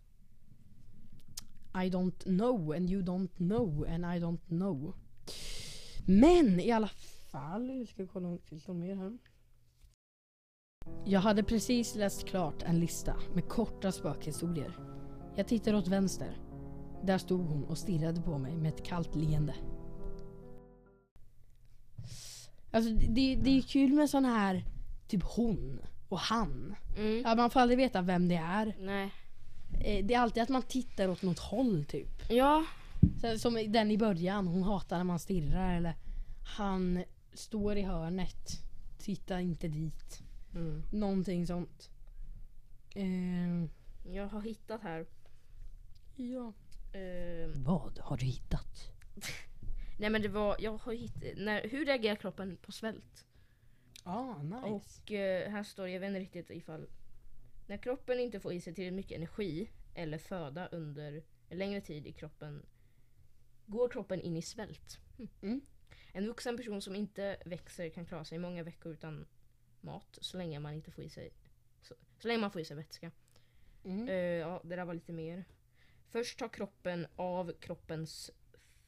I 1.75 1.89
don't 1.89 2.23
know 2.23 2.71
and 2.71 2.89
you 2.89 3.01
don't 3.01 3.35
know 3.37 3.85
and 3.89 4.05
I 4.05 4.19
don't 4.25 4.47
know. 4.47 4.95
Men 6.05 6.59
i 6.59 6.71
alla 6.71 6.89
fall, 7.31 7.69
jag 7.79 7.87
ska 7.87 8.07
kolla 8.07 8.27
om 8.27 8.35
det 8.35 8.41
finns 8.41 8.67
mer 8.67 8.95
här. 8.95 9.17
Jag 11.05 11.19
hade 11.19 11.43
precis 11.43 11.95
läst 11.95 12.27
klart 12.27 12.63
en 12.63 12.79
lista 12.79 13.15
med 13.33 13.49
korta 13.49 13.91
spökhistorier. 13.91 14.77
Jag 15.35 15.47
tittade 15.47 15.77
åt 15.77 15.87
vänster. 15.87 16.37
Där 17.03 17.17
stod 17.17 17.45
hon 17.45 17.63
och 17.63 17.77
stirrade 17.77 18.21
på 18.21 18.37
mig 18.37 18.55
med 18.55 18.73
ett 18.73 18.85
kallt 18.85 19.15
leende. 19.15 19.55
Alltså 22.71 22.91
det, 22.91 23.35
det 23.35 23.57
är 23.57 23.61
kul 23.61 23.93
med 23.93 24.09
sån 24.09 24.25
här 24.25 24.65
typ 25.07 25.23
hon 25.23 25.79
och 26.09 26.19
han. 26.19 26.75
Mm. 26.97 27.21
Ja, 27.25 27.35
man 27.35 27.49
får 27.49 27.59
aldrig 27.59 27.77
veta 27.77 28.01
vem 28.01 28.27
det 28.27 28.35
är. 28.35 28.75
Nej. 28.79 29.11
Eh, 29.83 30.05
Det 30.05 30.13
är 30.13 30.19
alltid 30.19 30.43
att 30.43 30.49
man 30.49 30.61
tittar 30.63 31.07
åt 31.07 31.21
något 31.21 31.39
håll 31.39 31.85
typ. 31.85 32.29
Ja. 32.29 32.65
Så, 33.21 33.39
som 33.39 33.57
i- 33.57 33.67
den 33.67 33.91
i 33.91 33.97
början, 33.97 34.47
hon 34.47 34.63
hatar 34.63 34.97
när 34.97 35.03
man 35.03 35.19
stirrar. 35.19 35.77
Eller 35.77 35.93
han 36.57 37.03
står 37.33 37.77
i 37.77 37.81
hörnet, 37.81 38.59
titta 38.97 39.41
inte 39.41 39.67
dit. 39.67 40.21
Mm. 40.55 40.83
Någonting 40.91 41.47
sånt. 41.47 41.89
Eh, 42.95 43.63
Jag 44.13 44.27
har 44.27 44.41
hittat 44.41 44.81
här. 44.81 45.05
ja. 46.15 46.53
Eh, 46.99 47.49
Vad 47.55 47.99
har 47.99 48.17
du 48.17 48.25
hittat? 48.25 48.91
nej 49.99 50.09
men 50.09 50.21
det 50.21 50.27
var, 50.27 50.55
jag 50.59 50.77
har 50.77 50.93
hittat, 50.93 51.23
när, 51.37 51.67
hur 51.69 51.85
reagerar 51.85 52.15
kroppen 52.15 52.57
på 52.61 52.71
svält? 52.71 53.25
Ah, 54.03 54.43
nice. 54.43 54.67
Och 54.67 55.11
eh, 55.11 55.51
här 55.51 55.63
står 55.63 55.83
det, 55.83 55.91
jag 55.91 55.99
vet 55.99 56.07
inte 56.07 56.19
riktigt 56.19 56.49
ifall 56.49 56.87
När 57.67 57.77
kroppen 57.77 58.19
inte 58.19 58.39
får 58.39 58.53
i 58.53 58.61
sig 58.61 58.73
tillräckligt 58.73 58.95
mycket 58.95 59.17
energi 59.17 59.69
eller 59.95 60.17
föda 60.17 60.67
under 60.67 61.23
en 61.49 61.57
längre 61.57 61.81
tid 61.81 62.07
i 62.07 62.11
kroppen 62.11 62.65
går 63.65 63.89
kroppen 63.89 64.21
in 64.21 64.37
i 64.37 64.41
svält. 64.41 64.99
Hm. 65.17 65.27
Mm. 65.41 65.61
En 66.13 66.27
vuxen 66.27 66.57
person 66.57 66.81
som 66.81 66.95
inte 66.95 67.37
växer 67.45 67.89
kan 67.89 68.05
klara 68.05 68.25
sig 68.25 68.37
många 68.37 68.63
veckor 68.63 68.91
utan 68.91 69.25
mat 69.81 70.17
så 70.21 70.37
länge 70.37 70.59
man 70.59 70.73
inte 70.73 70.91
får 70.91 71.03
i 71.03 71.09
sig 71.09 71.31
så, 71.81 71.95
så 72.19 72.27
länge 72.27 72.39
man 72.39 72.51
får 72.51 72.61
i 72.61 72.65
sig 72.65 72.77
vätska. 72.77 73.11
Mm. 73.83 74.07
Eh, 74.07 74.15
ja, 74.15 74.61
det 74.63 74.75
där 74.75 74.85
var 74.85 74.93
lite 74.93 75.13
mer. 75.13 75.45
Först 76.09 76.39
tar 76.39 76.49
kroppen 76.49 77.07
av 77.15 77.51
kroppens 77.59 78.31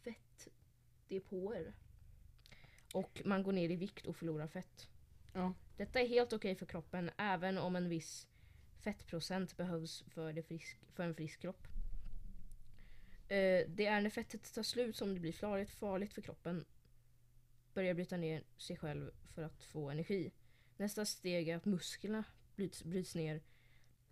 fettdepåer. 0.03 1.73
Och 2.93 3.21
man 3.25 3.43
går 3.43 3.51
ner 3.51 3.69
i 3.69 3.75
vikt 3.75 4.05
och 4.05 4.15
förlorar 4.15 4.47
fett. 4.47 4.89
Ja. 5.35 5.53
Detta 5.77 6.01
är 6.01 6.07
helt 6.07 6.33
okej 6.33 6.55
för 6.55 6.65
kroppen 6.65 7.11
även 7.17 7.57
om 7.57 7.75
en 7.75 7.89
viss 7.89 8.27
fettprocent 8.79 9.57
behövs 9.57 10.03
för, 10.07 10.41
frisk, 10.41 10.77
för 10.93 11.03
en 11.03 11.15
frisk 11.15 11.41
kropp. 11.41 11.67
Eh, 13.27 13.67
det 13.67 13.85
är 13.85 14.01
när 14.01 14.09
fettet 14.09 14.53
tar 14.53 14.63
slut 14.63 14.95
som 14.95 15.13
det 15.13 15.19
blir 15.19 15.33
farligt, 15.33 15.69
farligt 15.69 16.13
för 16.13 16.21
kroppen. 16.21 16.65
Börjar 17.73 17.93
bryta 17.93 18.17
ner 18.17 18.43
sig 18.57 18.77
själv 18.77 19.11
för 19.33 19.43
att 19.43 19.63
få 19.63 19.89
energi. 19.89 20.31
Nästa 20.77 21.05
steg 21.05 21.49
är 21.49 21.57
att 21.57 21.65
musklerna 21.65 22.23
bryts, 22.55 22.83
bryts 22.83 23.15
ner. 23.15 23.41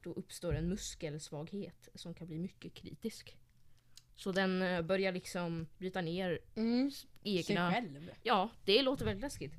Då 0.02 0.14
uppstår 0.14 0.56
en 0.56 0.70
muskelsvaghet 0.70 1.90
som 1.96 2.14
kan 2.14 2.28
bli 2.28 2.40
mycket 2.40 2.74
kritisk. 2.74 3.38
Så 4.16 4.32
den 4.32 4.62
eh, 4.62 4.82
börjar 4.82 5.12
liksom 5.12 5.68
bryta 5.78 6.02
ner 6.02 6.40
Mm. 6.56 6.92
Sig 6.92 7.10
egna... 7.24 7.72
själv. 7.72 8.12
Ja, 8.24 8.50
det 8.66 8.82
låter 8.82 9.06
väldigt 9.06 9.22
läskigt. 9.22 9.54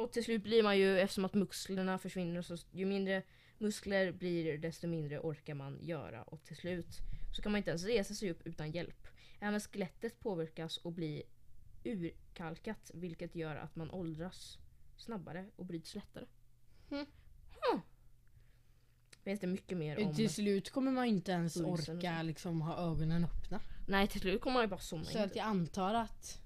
Och 0.00 0.12
till 0.12 0.24
slut 0.24 0.42
blir 0.42 0.62
man 0.62 0.78
ju, 0.78 1.00
eftersom 1.00 1.24
att 1.24 1.34
musklerna 1.34 1.98
försvinner, 1.98 2.42
så 2.42 2.56
ju 2.70 2.86
mindre 2.86 3.22
muskler 3.58 4.12
blir 4.12 4.58
desto 4.58 4.86
mindre 4.86 5.20
orkar 5.20 5.54
man 5.54 5.78
göra. 5.82 6.22
Och 6.22 6.44
till 6.44 6.56
slut 6.56 6.98
så 7.36 7.42
kan 7.42 7.52
man 7.52 7.56
inte 7.58 7.70
ens 7.70 7.84
resa 7.84 8.14
sig 8.14 8.30
upp 8.30 8.46
utan 8.46 8.70
hjälp. 8.70 9.06
Även 9.40 9.60
skelettet 9.60 10.20
påverkas 10.20 10.76
och 10.76 10.92
blir 10.92 11.22
urkalkat 11.84 12.90
vilket 12.94 13.34
gör 13.34 13.56
att 13.56 13.76
man 13.76 13.90
åldras 13.90 14.58
snabbare 14.96 15.46
och 15.56 15.64
bryts 15.64 15.94
lättare. 15.94 16.24
Mm. 16.90 17.06
Huh. 17.50 17.80
Finns 19.24 19.40
det 19.40 19.46
mycket 19.46 19.78
mer 19.78 20.06
om... 20.06 20.14
Till 20.14 20.30
slut 20.30 20.70
kommer 20.70 20.92
man 20.92 21.04
inte 21.04 21.32
ens 21.32 21.56
orka 21.56 22.22
liksom 22.22 22.60
ha 22.60 22.90
ögonen 22.90 23.24
öppna. 23.24 23.60
Nej 23.88 24.08
till 24.08 24.20
slut 24.20 24.40
kommer 24.40 24.54
man 24.54 24.62
ju 24.62 24.68
bara 24.68 24.80
somna 24.80 25.04
Så 25.04 25.18
in. 25.18 25.24
att 25.24 25.36
jag 25.36 25.46
antar 25.46 25.94
att 25.94 26.40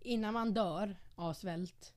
innan 0.00 0.34
man 0.34 0.54
dör 0.54 0.96
av 1.14 1.34
svält 1.34 1.95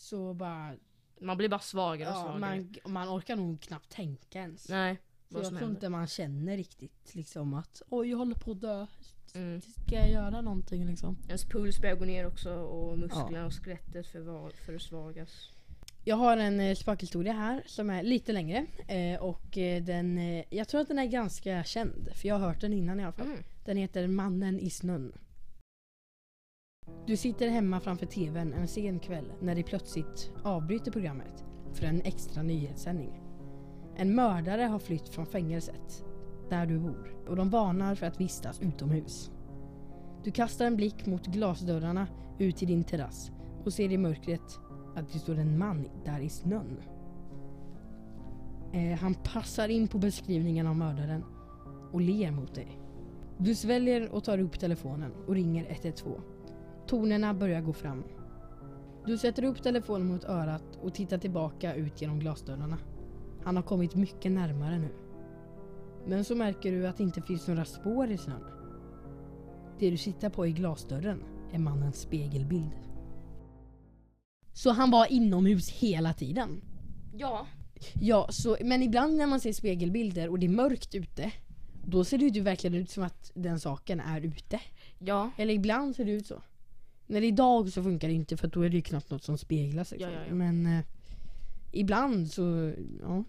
så 0.00 0.34
bara... 0.34 0.74
Man 1.20 1.36
blir 1.36 1.48
bara 1.48 1.60
svagare 1.60 2.08
och 2.10 2.16
Ja, 2.16 2.22
svagare. 2.22 2.38
man, 2.84 2.92
man 2.92 3.08
orkar 3.18 3.36
nog 3.36 3.60
knappt 3.60 3.88
tänka 3.92 4.38
ens. 4.40 4.68
Nej, 4.68 4.96
Så 5.28 5.34
vad 5.34 5.40
jag 5.42 5.46
som 5.48 5.56
tror 5.58 5.66
händer. 5.66 5.76
inte 5.78 5.88
man 5.88 6.06
känner 6.06 6.56
riktigt 6.56 7.14
liksom 7.14 7.54
att 7.54 7.82
oj 7.88 8.10
jag 8.10 8.18
håller 8.18 8.34
på 8.34 8.50
att 8.50 8.60
dö. 8.60 8.86
Mm. 9.34 9.60
Ska 9.60 9.94
jag 9.94 10.10
göra 10.10 10.40
någonting 10.40 10.86
liksom? 10.86 11.16
Ens 11.26 11.44
puls 11.44 11.80
börjar 11.80 11.96
gå 11.96 12.04
ner 12.04 12.26
också 12.26 12.54
och 12.54 12.98
musklerna 12.98 13.46
och 13.46 13.52
skelettet 13.54 14.06
förva- 14.06 14.50
försvagas. 14.66 15.50
Jag 16.04 16.16
har 16.16 16.36
en 16.36 16.60
eh, 16.60 16.74
spökhistoria 16.74 17.32
här 17.32 17.62
som 17.66 17.90
är 17.90 18.02
lite 18.02 18.32
längre. 18.32 18.66
Eh, 18.88 19.20
och 19.22 19.58
eh, 19.58 19.82
den, 19.82 20.18
eh, 20.18 20.44
jag 20.50 20.68
tror 20.68 20.80
att 20.80 20.88
den 20.88 20.98
är 20.98 21.06
ganska 21.06 21.64
känd. 21.64 22.08
För 22.14 22.28
jag 22.28 22.38
har 22.38 22.48
hört 22.48 22.60
den 22.60 22.72
innan 22.72 23.00
i 23.00 23.04
alla 23.04 23.12
fall. 23.12 23.26
Mm. 23.26 23.38
Den 23.64 23.76
heter 23.76 24.06
Mannen 24.06 24.60
i 24.60 24.70
snön. 24.70 25.12
Du 27.06 27.16
sitter 27.16 27.48
hemma 27.48 27.80
framför 27.80 28.06
TVn 28.06 28.52
en 28.52 28.68
sen 28.68 28.98
kväll 28.98 29.32
när 29.40 29.54
de 29.54 29.62
plötsligt 29.62 30.30
avbryter 30.42 30.90
programmet 30.90 31.44
för 31.72 31.86
en 31.86 32.02
extra 32.02 32.42
nyhetssändning. 32.42 33.20
En 33.96 34.14
mördare 34.14 34.62
har 34.62 34.78
flytt 34.78 35.08
från 35.08 35.26
fängelset 35.26 36.04
där 36.48 36.66
du 36.66 36.78
bor 36.78 37.14
och 37.28 37.36
de 37.36 37.50
varnar 37.50 37.94
för 37.94 38.06
att 38.06 38.20
vistas 38.20 38.60
utomhus. 38.60 39.30
Du 40.24 40.30
kastar 40.30 40.66
en 40.66 40.76
blick 40.76 41.06
mot 41.06 41.26
glasdörrarna 41.26 42.06
ut 42.38 42.56
till 42.56 42.68
din 42.68 42.84
terrass 42.84 43.30
och 43.64 43.72
ser 43.72 43.92
i 43.92 43.98
mörkret 43.98 44.58
att 44.96 45.12
det 45.12 45.18
står 45.18 45.34
en 45.34 45.58
man 45.58 45.88
där 46.04 46.20
i 46.20 46.28
snön. 46.28 46.76
Eh, 48.72 48.98
han 48.98 49.14
passar 49.14 49.68
in 49.68 49.88
på 49.88 49.98
beskrivningen 49.98 50.66
av 50.66 50.76
mördaren 50.76 51.24
och 51.92 52.00
ler 52.00 52.30
mot 52.30 52.54
dig. 52.54 52.80
Du 53.38 53.54
sväljer 53.54 54.14
och 54.14 54.24
tar 54.24 54.38
upp 54.38 54.58
telefonen 54.58 55.12
och 55.26 55.34
ringer 55.34 55.66
112. 55.70 56.20
Tonerna 56.90 57.34
börjar 57.34 57.60
gå 57.60 57.72
fram. 57.72 58.04
Du 59.06 59.18
sätter 59.18 59.44
upp 59.44 59.62
telefonen 59.62 60.08
mot 60.08 60.24
örat 60.24 60.78
och 60.82 60.94
tittar 60.94 61.18
tillbaka 61.18 61.74
ut 61.74 62.02
genom 62.02 62.18
glasdörrarna. 62.18 62.78
Han 63.44 63.56
har 63.56 63.62
kommit 63.62 63.94
mycket 63.94 64.32
närmare 64.32 64.78
nu. 64.78 64.88
Men 66.06 66.24
så 66.24 66.34
märker 66.34 66.72
du 66.72 66.86
att 66.86 66.96
det 66.96 67.02
inte 67.02 67.22
finns 67.22 67.48
några 67.48 67.64
spår 67.64 68.10
i 68.10 68.18
snön. 68.18 68.44
Det 69.78 69.90
du 69.90 69.96
sitter 69.96 70.30
på 70.30 70.46
i 70.46 70.52
glasdörren 70.52 71.24
är 71.52 71.58
mannens 71.58 72.00
spegelbild. 72.00 72.72
Så 74.52 74.70
han 74.70 74.90
var 74.90 75.12
inomhus 75.12 75.70
hela 75.70 76.12
tiden? 76.12 76.60
Ja, 77.14 77.46
Ja, 78.00 78.26
så, 78.30 78.56
men 78.64 78.82
ibland 78.82 79.16
när 79.16 79.26
man 79.26 79.40
ser 79.40 79.52
spegelbilder 79.52 80.28
och 80.28 80.38
det 80.38 80.46
är 80.46 80.50
mörkt 80.50 80.94
ute 80.94 81.32
då 81.84 82.04
ser 82.04 82.18
det 82.18 82.24
ju 82.26 82.40
verkligen 82.40 82.76
ut 82.76 82.90
som 82.90 83.02
att 83.02 83.32
den 83.34 83.60
saken 83.60 84.00
är 84.00 84.20
ute. 84.20 84.60
ja, 84.98 85.30
Eller 85.36 85.54
ibland 85.54 85.96
ser 85.96 86.04
det 86.04 86.10
ut 86.12 86.26
så. 86.26 86.42
När 87.10 87.20
det 87.20 87.26
är 87.26 87.32
dag 87.32 87.72
så 87.72 87.82
funkar 87.82 88.08
det 88.08 88.14
inte 88.14 88.36
för 88.36 88.48
då 88.48 88.62
är 88.62 88.68
det 88.68 88.76
ju 88.76 88.82
knappt 88.82 89.10
något 89.10 89.24
som 89.24 89.38
speglas. 89.38 89.90
Liksom. 89.90 90.10
Ja, 90.12 90.18
ja, 90.18 90.24
ja. 90.28 90.34
Men 90.34 90.66
eh, 90.66 90.84
ibland 91.72 92.30
så, 92.32 92.72
ja. 93.02 93.24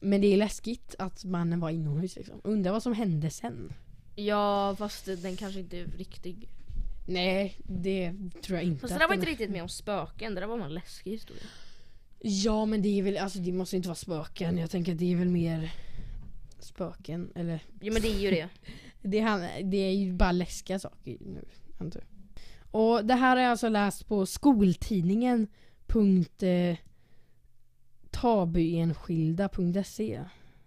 Men 0.00 0.20
det 0.20 0.26
är 0.26 0.36
läskigt 0.36 0.94
att 0.98 1.24
mannen 1.24 1.60
var 1.60 1.70
inomhus 1.70 2.16
liksom. 2.16 2.40
Undrar 2.44 2.72
vad 2.72 2.82
som 2.82 2.92
hände 2.92 3.30
sen. 3.30 3.72
ja 4.14 4.76
fast 4.78 5.04
den 5.04 5.36
kanske 5.36 5.60
inte 5.60 5.78
är 5.78 5.86
riktig. 5.86 6.48
Nej, 7.08 7.56
det 7.64 8.14
tror 8.42 8.58
jag 8.58 8.64
inte. 8.66 8.80
Fast 8.80 8.94
det 8.94 8.98
där 9.00 9.08
var 9.08 9.14
inte 9.14 9.26
riktigt 9.26 9.50
med 9.50 9.62
om 9.62 9.68
spöken, 9.68 10.34
det 10.34 10.40
där 10.40 10.46
var 10.48 10.60
en 10.60 10.74
läskig 10.74 11.10
historia. 11.10 11.42
Ja 12.20 12.64
men 12.66 12.82
det 12.82 12.98
är 12.98 13.02
väl, 13.02 13.16
alltså 13.18 13.38
det 13.38 13.52
måste 13.52 13.76
inte 13.76 13.88
vara 13.88 13.96
spöken. 13.96 14.58
Jag 14.58 14.70
tänker 14.70 14.92
att 14.92 14.98
det 14.98 15.12
är 15.12 15.16
väl 15.16 15.28
mer 15.28 15.72
spöken. 16.58 17.32
Eller 17.34 17.60
Jo 17.80 17.92
men 17.92 18.02
det 18.02 18.08
är 18.08 18.18
ju 18.20 18.30
det. 18.30 18.48
Det, 19.04 19.20
han- 19.20 19.70
det 19.70 19.76
är 19.76 19.92
ju 19.92 20.12
bara 20.12 20.32
läskiga 20.32 20.78
saker 20.78 21.16
nu 21.20 21.44
antar. 21.84 22.04
Och 22.70 23.04
det 23.04 23.14
här 23.14 23.36
har 23.36 23.42
jag 23.42 23.50
alltså 23.50 23.68
läst 23.68 24.08
på 24.08 24.26
skoltidningen. 24.26 25.48
Eh, 26.42 26.76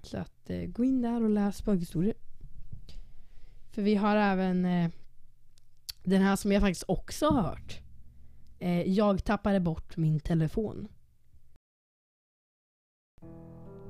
Så 0.01 0.17
att 0.17 0.49
eh, 0.49 0.65
gå 0.65 0.83
in 0.83 1.01
där 1.01 1.23
och 1.23 1.29
läs 1.29 1.57
spökhistorier. 1.57 2.15
För 3.71 3.81
vi 3.81 3.95
har 3.95 4.15
även 4.15 4.65
eh, 4.65 4.89
den 6.03 6.21
här 6.21 6.35
som 6.35 6.51
jag 6.51 6.61
faktiskt 6.61 6.83
också 6.87 7.29
har 7.29 7.41
hört. 7.41 7.81
Eh, 8.59 8.81
jag 8.81 9.23
tappade 9.23 9.59
bort 9.59 9.97
min 9.97 10.19
telefon. 10.19 10.87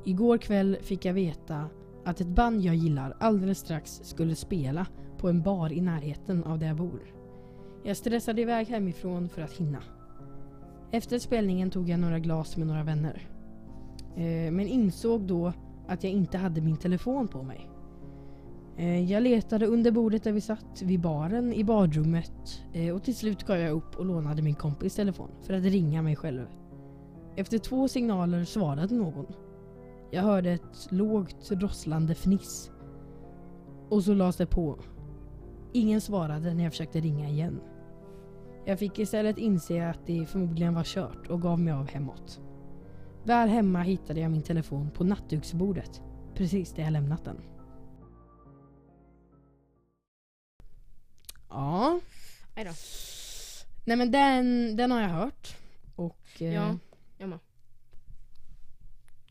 Igår 0.05 0.37
kväll 0.37 0.77
fick 0.81 1.05
jag 1.05 1.13
veta 1.13 1.69
att 2.05 2.21
ett 2.21 2.27
band 2.27 2.61
jag 2.61 2.75
gillar 2.75 3.17
alldeles 3.19 3.59
strax 3.59 4.01
skulle 4.03 4.35
spela 4.35 4.87
på 5.17 5.29
en 5.29 5.41
bar 5.41 5.73
i 5.73 5.81
närheten 5.81 6.43
av 6.43 6.59
där 6.59 6.67
jag 6.67 6.77
bor. 6.77 6.99
Jag 7.83 7.97
stressade 7.97 8.41
iväg 8.41 8.67
hemifrån 8.67 9.29
för 9.29 9.41
att 9.41 9.53
hinna. 9.53 9.83
Efter 10.91 11.19
spelningen 11.19 11.69
tog 11.69 11.89
jag 11.89 11.99
några 11.99 12.19
glas 12.19 12.57
med 12.57 12.67
några 12.67 12.83
vänner. 12.83 13.29
Eh, 14.15 14.51
men 14.51 14.67
insåg 14.67 15.21
då 15.21 15.53
att 15.87 16.03
jag 16.03 16.13
inte 16.13 16.37
hade 16.37 16.61
min 16.61 16.77
telefon 16.77 17.27
på 17.27 17.43
mig. 17.43 17.69
Eh, 18.77 19.11
jag 19.11 19.23
letade 19.23 19.65
under 19.65 19.91
bordet 19.91 20.23
där 20.23 20.31
vi 20.31 20.41
satt, 20.41 20.81
vid 20.81 21.01
baren, 21.01 21.53
i 21.53 21.63
badrummet 21.63 22.61
eh, 22.73 22.95
och 22.95 23.03
till 23.03 23.15
slut 23.15 23.43
gav 23.43 23.57
jag 23.57 23.71
upp 23.71 23.95
och 23.95 24.05
lånade 24.05 24.41
min 24.41 24.55
kompis 24.55 24.95
telefon 24.95 25.29
för 25.41 25.53
att 25.53 25.63
ringa 25.63 26.01
mig 26.01 26.15
själv. 26.15 26.47
Efter 27.35 27.57
två 27.57 27.87
signaler 27.87 28.43
svarade 28.43 28.95
någon. 28.95 29.25
Jag 30.11 30.21
hörde 30.21 30.51
ett 30.51 30.87
lågt 30.91 31.51
rosslande 31.51 32.15
fniss. 32.15 32.71
Och 33.89 34.03
så 34.03 34.13
lades 34.13 34.37
det 34.37 34.45
på. 34.45 34.79
Ingen 35.75 36.01
svarade 36.01 36.53
när 36.53 36.63
jag 36.63 36.73
försökte 36.73 36.99
ringa 36.99 37.29
igen. 37.29 37.61
Jag 38.65 38.79
fick 38.79 38.99
istället 38.99 39.37
inse 39.37 39.89
att 39.89 40.07
det 40.07 40.25
förmodligen 40.25 40.73
var 40.73 40.83
kört 40.83 41.27
och 41.27 41.41
gav 41.41 41.59
mig 41.59 41.73
av 41.73 41.87
hemåt. 41.89 42.41
Väl 43.23 43.49
hemma 43.49 43.81
hittade 43.81 44.19
jag 44.19 44.31
min 44.31 44.43
telefon 44.43 44.91
på 44.91 45.03
nattduksbordet. 45.03 46.01
Precis 46.35 46.73
där 46.73 46.83
jag 46.83 46.93
lämnat 46.93 47.25
den. 47.25 47.41
Ja. 51.49 51.99
Nej 52.55 52.65
då. 52.65 52.71
Nej 53.85 53.97
men 53.97 54.11
den, 54.11 54.75
den 54.75 54.91
har 54.91 55.01
jag 55.01 55.09
hört. 55.09 55.57
Och... 55.95 56.41
eh, 56.41 56.53
Ja, 56.53 56.77
jag 57.17 57.29
med. 57.29 57.39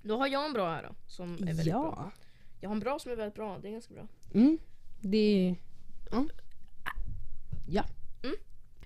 Då 0.03 0.19
har 0.19 0.27
jag 0.27 0.47
en 0.47 0.53
bra 0.53 0.71
här 0.75 0.83
då, 0.83 0.95
som 1.07 1.35
är 1.35 1.39
väldigt 1.47 1.65
bra. 1.67 1.95
ja. 1.97 2.11
Jag 2.61 2.69
har 2.69 2.75
en 2.75 2.81
bra 2.81 2.99
som 2.99 3.13
är 3.13 3.17
väldigt 3.17 3.35
bra, 3.35 3.59
det 3.63 3.69
är 3.69 3.73
ganska 3.73 3.95
bra. 3.95 4.07
Mm. 4.35 4.59
Det... 5.01 5.57
Ja. 6.11 6.27
Ja. 7.67 7.85
Mm. 8.23 8.37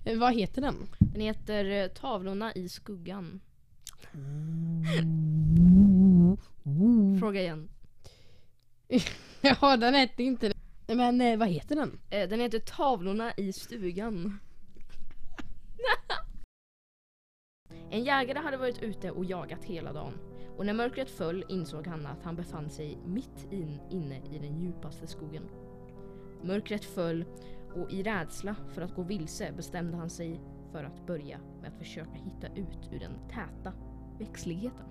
Eh, 0.05 0.19
Vad 0.19 0.33
heter 0.33 0.61
den? 0.61 0.75
Den 0.99 1.21
heter 1.21 1.65
eh, 1.65 1.87
Tavlorna 1.87 2.53
i 2.53 2.69
skuggan. 2.69 3.39
Fråga 7.19 7.41
igen. 7.41 7.69
Ja, 9.41 9.77
den 9.77 9.93
hette 9.93 10.23
inte 10.23 10.49
det. 10.87 10.95
Men 10.95 11.21
eh, 11.21 11.37
vad 11.39 11.47
heter 11.47 11.75
den? 11.75 11.99
Eh, 12.09 12.29
Den 12.29 12.39
heter 12.39 12.59
Tavlorna 12.59 13.33
i 13.37 13.53
stugan. 13.53 14.39
En 17.91 18.03
jägare 18.03 18.39
hade 18.39 18.57
varit 18.57 18.81
ute 18.81 19.11
och 19.11 19.25
jagat 19.25 19.63
hela 19.63 19.93
dagen 19.93 20.13
och 20.57 20.65
när 20.65 20.73
mörkret 20.73 21.09
föll 21.09 21.45
insåg 21.49 21.87
han 21.87 22.05
att 22.05 22.23
han 22.23 22.35
befann 22.35 22.69
sig 22.69 22.97
mitt 23.05 23.47
in, 23.51 23.79
inne 23.91 24.21
i 24.31 24.39
den 24.39 24.59
djupaste 24.61 25.07
skogen. 25.07 25.43
Mörkret 26.43 26.85
föll 26.85 27.25
och 27.75 27.91
i 27.91 28.03
rädsla 28.03 28.55
för 28.73 28.81
att 28.81 28.95
gå 28.95 29.03
vilse 29.03 29.51
bestämde 29.51 29.97
han 29.97 30.09
sig 30.09 30.41
för 30.71 30.83
att 30.83 31.07
börja 31.07 31.39
med 31.61 31.71
att 31.71 31.77
försöka 31.77 32.11
hitta 32.11 32.47
ut 32.47 32.89
ur 32.91 32.99
den 32.99 33.13
täta 33.29 33.73
växtligheten. 34.19 34.85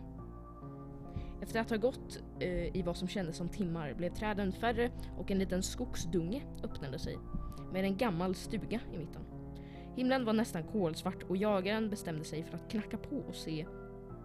Efter 1.42 1.60
att 1.60 1.70
ha 1.70 1.76
gått 1.76 2.22
eh, 2.40 2.76
i 2.76 2.82
vad 2.86 2.96
som 2.96 3.08
kändes 3.08 3.36
som 3.36 3.48
timmar 3.48 3.94
blev 3.94 4.14
träden 4.14 4.52
färre 4.52 4.90
och 5.18 5.30
en 5.30 5.38
liten 5.38 5.62
skogsdunge 5.62 6.42
öppnade 6.62 6.98
sig 6.98 7.18
med 7.72 7.84
en 7.84 7.96
gammal 7.96 8.34
stuga 8.34 8.80
i 8.94 8.98
mitten. 8.98 9.22
Himlen 9.96 10.24
var 10.24 10.32
nästan 10.32 10.62
kolsvart 10.62 11.22
och 11.22 11.36
jagaren 11.36 11.90
bestämde 11.90 12.24
sig 12.24 12.44
för 12.44 12.56
att 12.56 12.70
knacka 12.70 12.98
på 12.98 13.16
och 13.16 13.34
se 13.34 13.66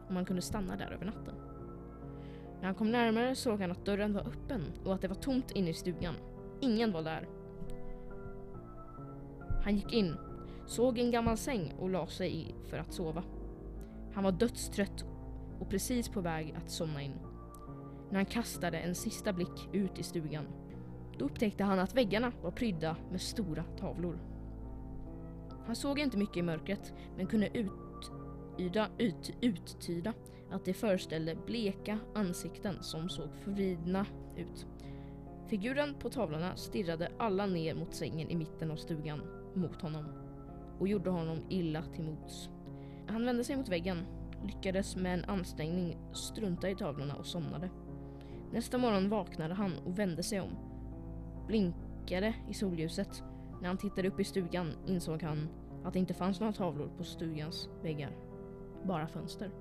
om 0.10 0.16
han 0.16 0.26
kunde 0.26 0.42
stanna 0.42 0.76
där 0.76 0.92
över 0.92 1.06
natten. 1.06 1.36
När 2.60 2.66
han 2.66 2.76
kom 2.76 2.92
närmare 2.92 3.36
såg 3.36 3.62
han 3.62 3.72
att 3.72 3.86
dörren 3.86 4.14
var 4.14 4.22
öppen 4.22 4.62
och 4.86 4.94
att 4.94 5.02
det 5.02 5.08
var 5.08 5.16
tomt 5.16 5.52
inne 5.52 5.70
i 5.70 5.74
stugan. 5.74 6.16
Ingen 6.64 6.92
var 6.92 7.04
där. 7.04 7.28
Han 9.64 9.76
gick 9.76 9.94
in, 9.94 10.16
såg 10.66 11.00
en 11.00 11.12
gammal 11.12 11.38
säng 11.38 11.74
och 11.80 11.90
la 11.90 12.08
sig 12.08 12.36
i 12.36 12.56
för 12.70 12.78
att 12.78 12.94
sova. 12.94 13.24
Han 14.14 14.24
var 14.24 14.32
dödstrött 14.32 15.06
och 15.60 15.70
precis 15.70 16.10
på 16.10 16.22
väg 16.22 16.56
att 16.58 16.72
somna 16.72 17.02
in. 17.02 17.14
När 18.10 18.16
han 18.16 18.26
kastade 18.26 18.78
en 18.78 18.96
sista 18.96 19.34
blick 19.34 19.70
ut 19.74 20.00
i 20.00 20.04
stugan 20.04 20.46
då 21.18 21.26
upptäckte 21.26 21.64
han 21.64 21.80
att 21.80 21.96
väggarna 21.96 22.32
var 22.42 22.52
prydda 22.52 22.96
med 23.12 23.22
stora 23.22 23.64
tavlor. 23.64 24.20
Han 25.66 25.76
såg 25.76 26.00
inte 26.00 26.18
mycket 26.18 26.38
i 26.38 26.42
mörkret 26.42 26.94
men 27.18 27.28
kunde 27.28 27.50
utyda, 27.58 28.88
ut, 28.98 29.34
uttyda 29.42 30.14
att 30.52 30.66
det 30.66 30.74
föreställde 30.74 31.36
bleka 31.46 32.00
ansikten 32.16 32.84
som 32.84 33.10
såg 33.10 33.30
förvridna 33.44 34.06
ut. 34.38 34.68
Figuren 35.54 35.96
på 36.00 36.10
tavlorna 36.10 36.56
stirrade 36.56 37.12
alla 37.18 37.46
ner 37.46 37.76
mot 37.76 37.94
sängen 37.94 38.30
i 38.30 38.36
mitten 38.36 38.72
av 38.72 38.76
stugan 38.76 39.22
mot 39.54 39.82
honom 39.82 40.06
och 40.80 40.88
gjorde 40.88 41.10
honom 41.10 41.38
illa 41.50 41.84
till 41.84 42.04
mods. 42.04 42.50
Han 43.08 43.26
vände 43.26 43.44
sig 43.44 43.56
mot 43.56 43.70
väggen, 43.70 44.06
lyckades 44.46 44.96
med 44.96 45.14
en 45.14 45.26
ansträngning 45.26 45.98
strunta 46.14 46.70
i 46.70 46.76
tavlorna 46.76 47.16
och 47.16 47.26
somnade. 47.26 47.70
Nästa 48.52 48.78
morgon 48.78 49.10
vaknade 49.10 49.54
han 49.54 49.78
och 49.86 50.00
vände 50.00 50.24
sig 50.24 50.42
om. 50.42 50.58
Blinkade 51.48 52.34
i 52.50 52.54
solljuset. 52.54 53.24
När 53.62 53.68
han 53.68 53.78
tittade 53.78 54.08
upp 54.08 54.20
i 54.20 54.24
stugan 54.24 54.74
insåg 54.88 55.24
han 55.24 55.50
att 55.84 55.94
det 55.94 56.00
inte 56.00 56.14
fanns 56.14 56.40
några 56.40 56.54
tavlor 56.54 56.92
på 56.98 57.04
stugans 57.04 57.70
väggar. 57.84 58.12
Bara 58.84 59.08
fönster. 59.08 59.52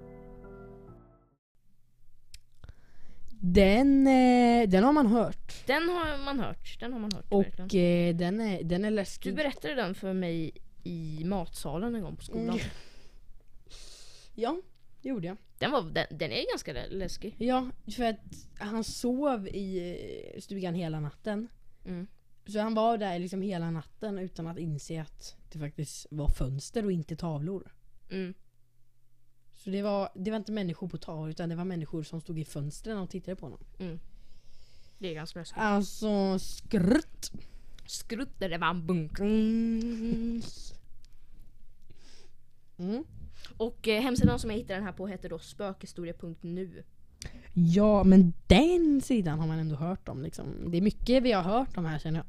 Den, 3.45 4.07
eh, 4.07 4.69
den 4.69 4.85
har 4.85 4.93
man 4.93 5.07
hört. 5.07 5.67
Den 5.67 5.89
har 5.89 6.25
man 6.25 6.41
hört. 6.41 6.81
Den 6.81 6.93
har 6.93 7.01
man 7.01 7.13
hört 7.13 7.25
Och 7.33 7.45
verkligen. 7.59 8.09
eh, 8.11 8.17
den, 8.17 8.41
är, 8.41 8.63
den 8.63 8.85
är 8.85 8.91
Du 8.91 8.97
läskig. 8.97 9.35
berättade 9.35 9.75
den 9.75 9.95
för 9.95 10.13
mig 10.13 10.51
i 10.85 11.23
matsalen 11.25 11.95
en 11.95 12.03
gång 12.03 12.17
på 12.17 12.25
skolan. 12.25 12.49
Mm. 12.49 12.61
Ja, 14.35 14.57
det 15.03 15.09
gjorde 15.09 15.27
jag. 15.27 15.37
Den, 15.59 15.71
var, 15.71 15.83
den, 15.83 16.07
den 16.11 16.33
är 16.33 16.51
ganska 16.53 16.73
lä- 16.73 16.89
läskig. 16.91 17.35
Ja, 17.39 17.71
för 17.97 18.05
att 18.05 18.19
han 18.59 18.85
sov 18.85 19.49
i 19.49 19.79
eh, 20.35 20.41
stugan 20.41 20.75
hela 20.75 21.01
natten. 21.01 21.49
Mm. 21.87 22.07
Så 22.47 22.59
han 22.61 22.75
var 22.75 22.99
där 22.99 23.19
liksom 23.19 23.43
hela 23.43 23.71
natten 23.71 24.19
utan 24.19 24.47
att 24.47 24.59
inse 24.59 25.01
att 25.01 25.37
det 25.53 25.59
faktiskt 25.59 26.07
var 26.11 26.29
fönster 26.29 26.85
och 26.85 26.93
inte 26.93 27.17
tavlor. 27.17 27.73
Mm. 28.11 28.35
Så 29.65 29.71
det 29.71 29.83
var, 29.83 30.09
det 30.15 30.31
var 30.31 30.39
inte 30.39 30.53
människor 30.53 30.89
på 30.89 30.99
tavlor 30.99 31.31
utan 31.31 31.49
det 31.49 31.55
var 31.55 31.65
människor 31.65 32.03
som 32.03 32.21
stod 32.21 32.39
i 32.39 32.45
fönstren 32.45 32.99
och 32.99 33.11
tittade 33.11 33.37
på 33.37 33.47
honom. 33.47 33.61
Mm. 33.79 34.01
Det 34.99 35.09
är 35.09 35.15
ganska 35.15 35.39
läskigt. 35.39 35.59
Alltså 35.59 36.39
skrutt. 36.39 37.33
Skrutt 37.87 38.39
där 38.39 38.49
det 38.49 38.59
var 38.59 38.71
en 38.71 38.87
bunk. 38.87 39.19
Mm. 39.19 40.43
Och 43.57 43.89
eh, 43.89 44.03
hemsidan 44.03 44.39
som 44.39 44.51
jag 44.51 44.57
hittade 44.57 44.75
den 44.75 44.85
här 44.85 44.93
på 44.93 45.07
heter 45.07 45.29
då 45.29 45.39
spökhistoria.nu. 45.39 46.85
Ja, 47.55 48.05
men 48.05 48.33
den 48.47 49.01
sidan 49.01 49.39
har 49.39 49.47
man 49.47 49.59
ändå 49.59 49.77
hört 49.77 50.09
om. 50.09 50.23
Liksom. 50.23 50.47
Det 50.67 50.77
är 50.77 50.83
mycket 50.83 51.23
vi 51.23 51.33
har 51.33 51.43
hört 51.43 51.77
om 51.77 51.85
här 51.85 51.99
känner 51.99 52.19
jag. 52.19 52.27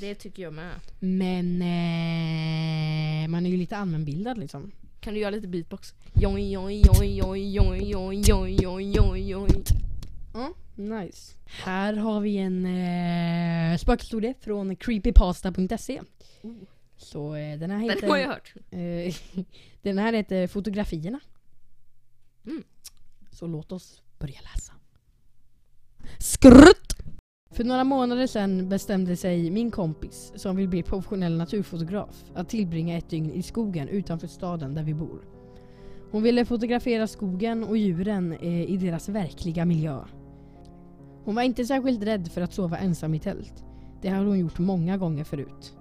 Det 0.00 0.14
tycker 0.14 0.42
jag 0.42 0.52
med. 0.52 0.74
Men 1.00 1.62
eh, 1.62 3.28
man 3.28 3.46
är 3.46 3.50
ju 3.50 3.56
lite 3.56 3.76
allmänbildad 3.76 4.38
liksom. 4.38 4.72
Kan 5.00 5.14
du 5.14 5.20
göra 5.20 5.30
lite 5.30 5.48
beatbox? 5.48 5.94
Joj, 6.14 6.52
joj, 6.52 6.82
joj, 6.86 7.16
joj, 7.16 7.56
joj, 7.56 7.90
joj, 7.90 8.22
joj, 8.28 8.62
joj, 8.62 8.96
joj, 8.96 9.30
joj. 9.30 9.48
Ja, 10.34 10.54
nice. 10.74 11.34
Här 11.46 11.92
har 11.92 12.20
vi 12.20 12.36
en 12.36 12.66
eh, 12.66 13.78
spökhistoria 13.78 14.34
från 14.40 14.76
creepypasta.se. 14.76 16.00
Oh. 16.42 16.52
Så 16.96 17.34
eh, 17.34 17.58
den 17.58 17.70
här 17.70 17.78
Den 17.78 17.90
heter... 17.90 18.08
har 18.08 18.16
jag 18.16 18.28
hört. 18.28 18.54
Eh, 18.70 19.14
den 19.82 19.98
här 19.98 20.12
heter 20.12 20.46
Fotografierna. 20.46 21.20
Mm. 22.46 22.64
Så 23.30 23.46
låt 23.46 23.72
oss 23.72 24.02
börja 24.18 24.40
läsa. 24.54 24.72
Skrutt! 26.18 26.89
För 27.52 27.64
några 27.64 27.84
månader 27.84 28.26
sedan 28.26 28.68
bestämde 28.68 29.16
sig 29.16 29.50
min 29.50 29.70
kompis, 29.70 30.32
som 30.36 30.56
vill 30.56 30.68
bli 30.68 30.82
professionell 30.82 31.36
naturfotograf, 31.36 32.24
att 32.34 32.48
tillbringa 32.48 32.98
ett 32.98 33.10
dygn 33.10 33.30
i 33.30 33.42
skogen 33.42 33.88
utanför 33.88 34.26
staden 34.26 34.74
där 34.74 34.82
vi 34.82 34.94
bor. 34.94 35.24
Hon 36.10 36.22
ville 36.22 36.44
fotografera 36.44 37.06
skogen 37.06 37.64
och 37.64 37.76
djuren 37.76 38.32
eh, 38.32 38.70
i 38.70 38.76
deras 38.76 39.08
verkliga 39.08 39.64
miljö. 39.64 40.00
Hon 41.24 41.34
var 41.34 41.42
inte 41.42 41.64
särskilt 41.64 42.02
rädd 42.02 42.28
för 42.28 42.40
att 42.40 42.52
sova 42.52 42.78
ensam 42.78 43.14
i 43.14 43.18
tält. 43.18 43.64
Det 44.02 44.08
hade 44.08 44.26
hon 44.26 44.38
gjort 44.38 44.58
många 44.58 44.96
gånger 44.96 45.24
förut. 45.24 45.76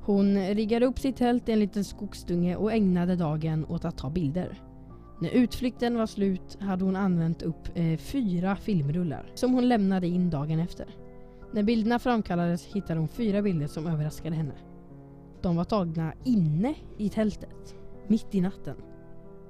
Hon 0.00 0.38
riggade 0.48 0.86
upp 0.86 0.98
sitt 0.98 1.16
tält 1.16 1.48
i 1.48 1.52
en 1.52 1.60
liten 1.60 1.84
skogsdunge 1.84 2.56
och 2.56 2.72
ägnade 2.72 3.16
dagen 3.16 3.66
åt 3.68 3.84
att 3.84 3.98
ta 3.98 4.10
bilder. 4.10 4.62
När 5.18 5.30
utflykten 5.30 5.98
var 5.98 6.06
slut 6.06 6.58
hade 6.60 6.84
hon 6.84 6.96
använt 6.96 7.42
upp 7.42 7.68
eh, 7.74 7.98
fyra 7.98 8.56
filmrullar 8.56 9.32
som 9.34 9.52
hon 9.52 9.68
lämnade 9.68 10.06
in 10.06 10.30
dagen 10.30 10.60
efter. 10.60 10.86
När 11.52 11.62
bilderna 11.62 11.98
framkallades 11.98 12.64
hittade 12.66 13.00
hon 13.00 13.08
fyra 13.08 13.42
bilder 13.42 13.66
som 13.66 13.86
överraskade 13.86 14.36
henne. 14.36 14.54
De 15.42 15.56
var 15.56 15.64
tagna 15.64 16.14
inne 16.24 16.74
i 16.98 17.08
tältet, 17.08 17.74
mitt 18.08 18.34
i 18.34 18.40
natten 18.40 18.76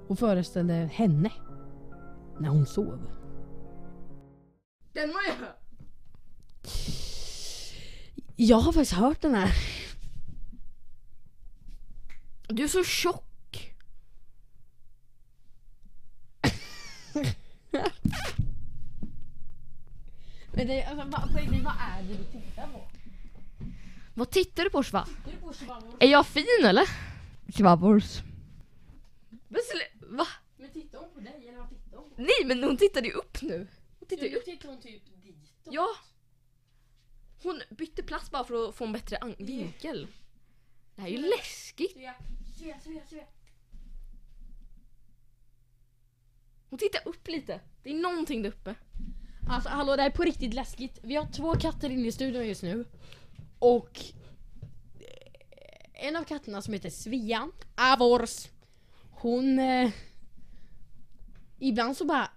och 0.09 0.19
föreställde 0.19 0.75
henne 0.75 1.31
när 2.39 2.49
hon 2.49 2.67
sov. 2.67 3.11
Den 4.93 5.09
har 5.11 5.23
jag. 5.27 5.49
Jag 8.37 8.57
har 8.57 8.73
faktiskt 8.73 8.93
hört 8.93 9.23
den 9.23 9.35
här. 9.35 9.51
Du 12.49 12.65
är 12.65 12.69
så 12.69 12.85
tjock. 12.85 13.34
Men 20.53 20.67
det, 20.67 20.83
alltså, 20.85 21.07
vad, 21.11 21.33
på 21.33 21.39
riktigt, 21.39 21.63
vad 21.65 21.75
är 21.81 22.03
det 22.03 22.09
du 22.15 22.25
tittar 22.41 22.67
på? 22.67 22.81
Vad 24.15 24.31
tittar 24.31 24.65
du 24.65 24.71
på 24.71 24.83
Schwa? 24.83 25.09
Du 25.27 25.37
på 25.37 25.53
Schwabor. 25.53 25.97
Är 26.01 26.07
jag 26.09 26.27
fin 26.27 26.47
eller? 26.65 26.89
Schwabors. 27.57 28.21
Men 29.49 29.61
sl- 29.61 30.17
va? 30.17 30.27
Men 30.57 30.71
tittar 30.71 30.99
hon 30.99 31.11
på 31.15 31.21
dig 31.21 31.49
eller 31.49 31.59
vad 31.59 31.69
tittar 31.69 31.97
hon 31.99 32.11
på? 32.11 32.23
Nej 32.23 32.45
men 32.47 32.65
hon 32.65 32.77
tittade 32.77 33.07
ju 33.07 33.13
upp 33.13 33.43
nu. 33.43 33.67
Hon 33.99 34.09
tittade 34.09 34.29
ju 34.29 34.37
upp. 34.37 34.45
tittar 34.45 34.69
hon 34.69 34.81
typ 34.81 35.03
ditåt. 35.23 35.75
Ja. 35.75 35.89
Hon 37.43 37.63
bytte 37.71 38.03
plats 38.03 38.31
bara 38.31 38.45
för 38.45 38.69
att 38.69 38.75
få 38.75 38.85
en 38.85 38.93
bättre 38.93 39.17
an- 39.17 39.35
vinkel. 39.39 40.07
Det 40.95 41.03
här 41.03 41.09
är 41.09 41.13
ju 41.13 41.19
läskigt. 41.29 41.93
Svea, 41.93 42.15
Svea, 42.59 42.81
Svea, 42.81 43.01
Svea. 43.11 43.25
Hon 46.75 46.79
tittar 46.79 47.09
upp 47.09 47.29
lite. 47.29 47.61
Det 47.83 47.91
är 47.91 47.95
någonting 47.95 48.43
där 48.43 48.49
uppe. 48.51 48.75
Alltså 49.49 49.69
hallå 49.69 49.97
det 49.97 50.03
här 50.03 50.11
är 50.11 50.15
på 50.15 50.23
riktigt 50.23 50.55
läskigt. 50.55 50.99
Vi 51.03 51.15
har 51.17 51.27
två 51.27 51.55
katter 51.55 51.91
inne 51.91 52.09
i 52.09 52.13
studion 52.13 52.47
just 52.49 52.63
nu. 52.63 52.85
Och 53.59 54.01
eh, 55.01 56.07
en 56.09 56.17
av 56.17 56.25
katterna 56.25 56.63
som 56.63 56.75
heter 56.75 56.91
Svea, 56.91 57.49
Avors. 57.75 58.49
Hon... 59.11 59.59
Eh, 59.59 59.91
ibland 61.59 61.97
så 61.97 62.05
bara 62.05 62.31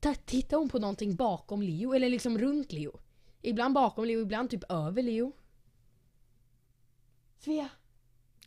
ta- 0.00 0.14
tittar 0.14 0.56
hon 0.56 0.68
på 0.68 0.78
någonting 0.78 1.16
bakom 1.16 1.62
Leo, 1.62 1.94
eller 1.94 2.08
liksom 2.08 2.38
runt 2.38 2.72
Leo. 2.72 3.00
Ibland 3.42 3.74
bakom 3.74 4.04
Leo, 4.04 4.20
ibland 4.20 4.50
typ 4.50 4.64
över 4.68 5.02
Leo. 5.02 5.32
Svea! 7.38 7.68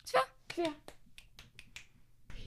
Svea! 0.04 0.22
Svea! 0.56 0.74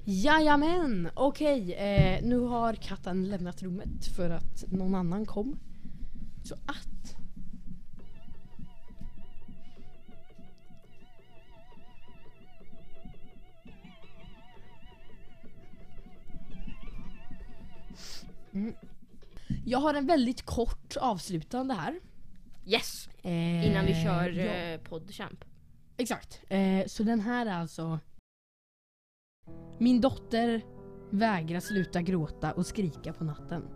Jajamän! 0.04 1.10
Okej, 1.14 1.74
eh, 1.74 2.22
nu 2.22 2.38
har 2.38 2.74
katten 2.74 3.28
lämnat 3.28 3.62
rummet 3.62 4.06
för 4.16 4.30
att 4.30 4.64
någon 4.68 4.94
annan 4.94 5.26
kom. 5.26 5.58
Så 6.44 6.54
att... 6.54 7.16
Jag 19.64 19.78
har 19.78 19.94
en 19.94 20.06
väldigt 20.06 20.42
kort 20.42 20.96
avslutande 20.96 21.74
här. 21.74 22.00
Yes! 22.66 23.08
Eh, 23.22 23.66
Innan 23.66 23.86
vi 23.86 23.94
kör 24.04 24.28
ja. 24.28 24.44
eh, 24.44 24.80
poddchamp. 24.80 25.44
Exakt. 25.96 26.40
Eh, 26.48 26.86
så 26.86 27.02
den 27.02 27.20
här 27.20 27.46
är 27.46 27.54
alltså... 27.54 28.00
Min 29.78 30.00
dotter 30.00 30.62
vägrar 31.10 31.60
sluta 31.60 32.02
gråta 32.02 32.52
och 32.52 32.66
skrika 32.66 33.12
på 33.12 33.24
natten. 33.24 33.68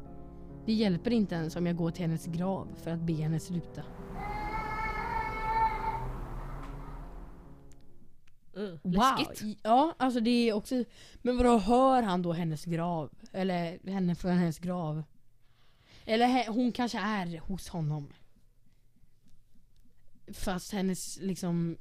Det 0.66 0.72
hjälper 0.72 1.10
inte 1.10 1.34
ens 1.34 1.56
om 1.56 1.66
jag 1.66 1.76
går 1.76 1.90
till 1.90 2.02
hennes 2.02 2.26
grav 2.26 2.74
för 2.82 2.90
att 2.90 3.00
be 3.00 3.12
henne 3.12 3.40
sluta. 3.40 3.82
Uh, 8.56 8.78
Wow! 8.82 8.92
Läskigt. 8.92 9.60
Ja, 9.62 9.94
alltså 9.98 10.20
det 10.20 10.30
är 10.30 10.52
också... 10.52 10.84
Men 11.22 11.36
vadå, 11.36 11.58
hör 11.58 12.02
han 12.02 12.22
då 12.22 12.32
hennes 12.32 12.64
grav? 12.64 13.10
Eller 13.32 13.90
henne 13.90 14.14
från 14.14 14.30
hennes 14.32 14.58
grav? 14.58 15.02
Eller 16.04 16.26
he, 16.26 16.50
hon 16.50 16.72
kanske 16.72 16.98
är 16.98 17.38
hos 17.38 17.68
honom. 17.68 18.12
Fast 20.32 20.72
hennes 20.72 21.18
liksom... 21.20 21.76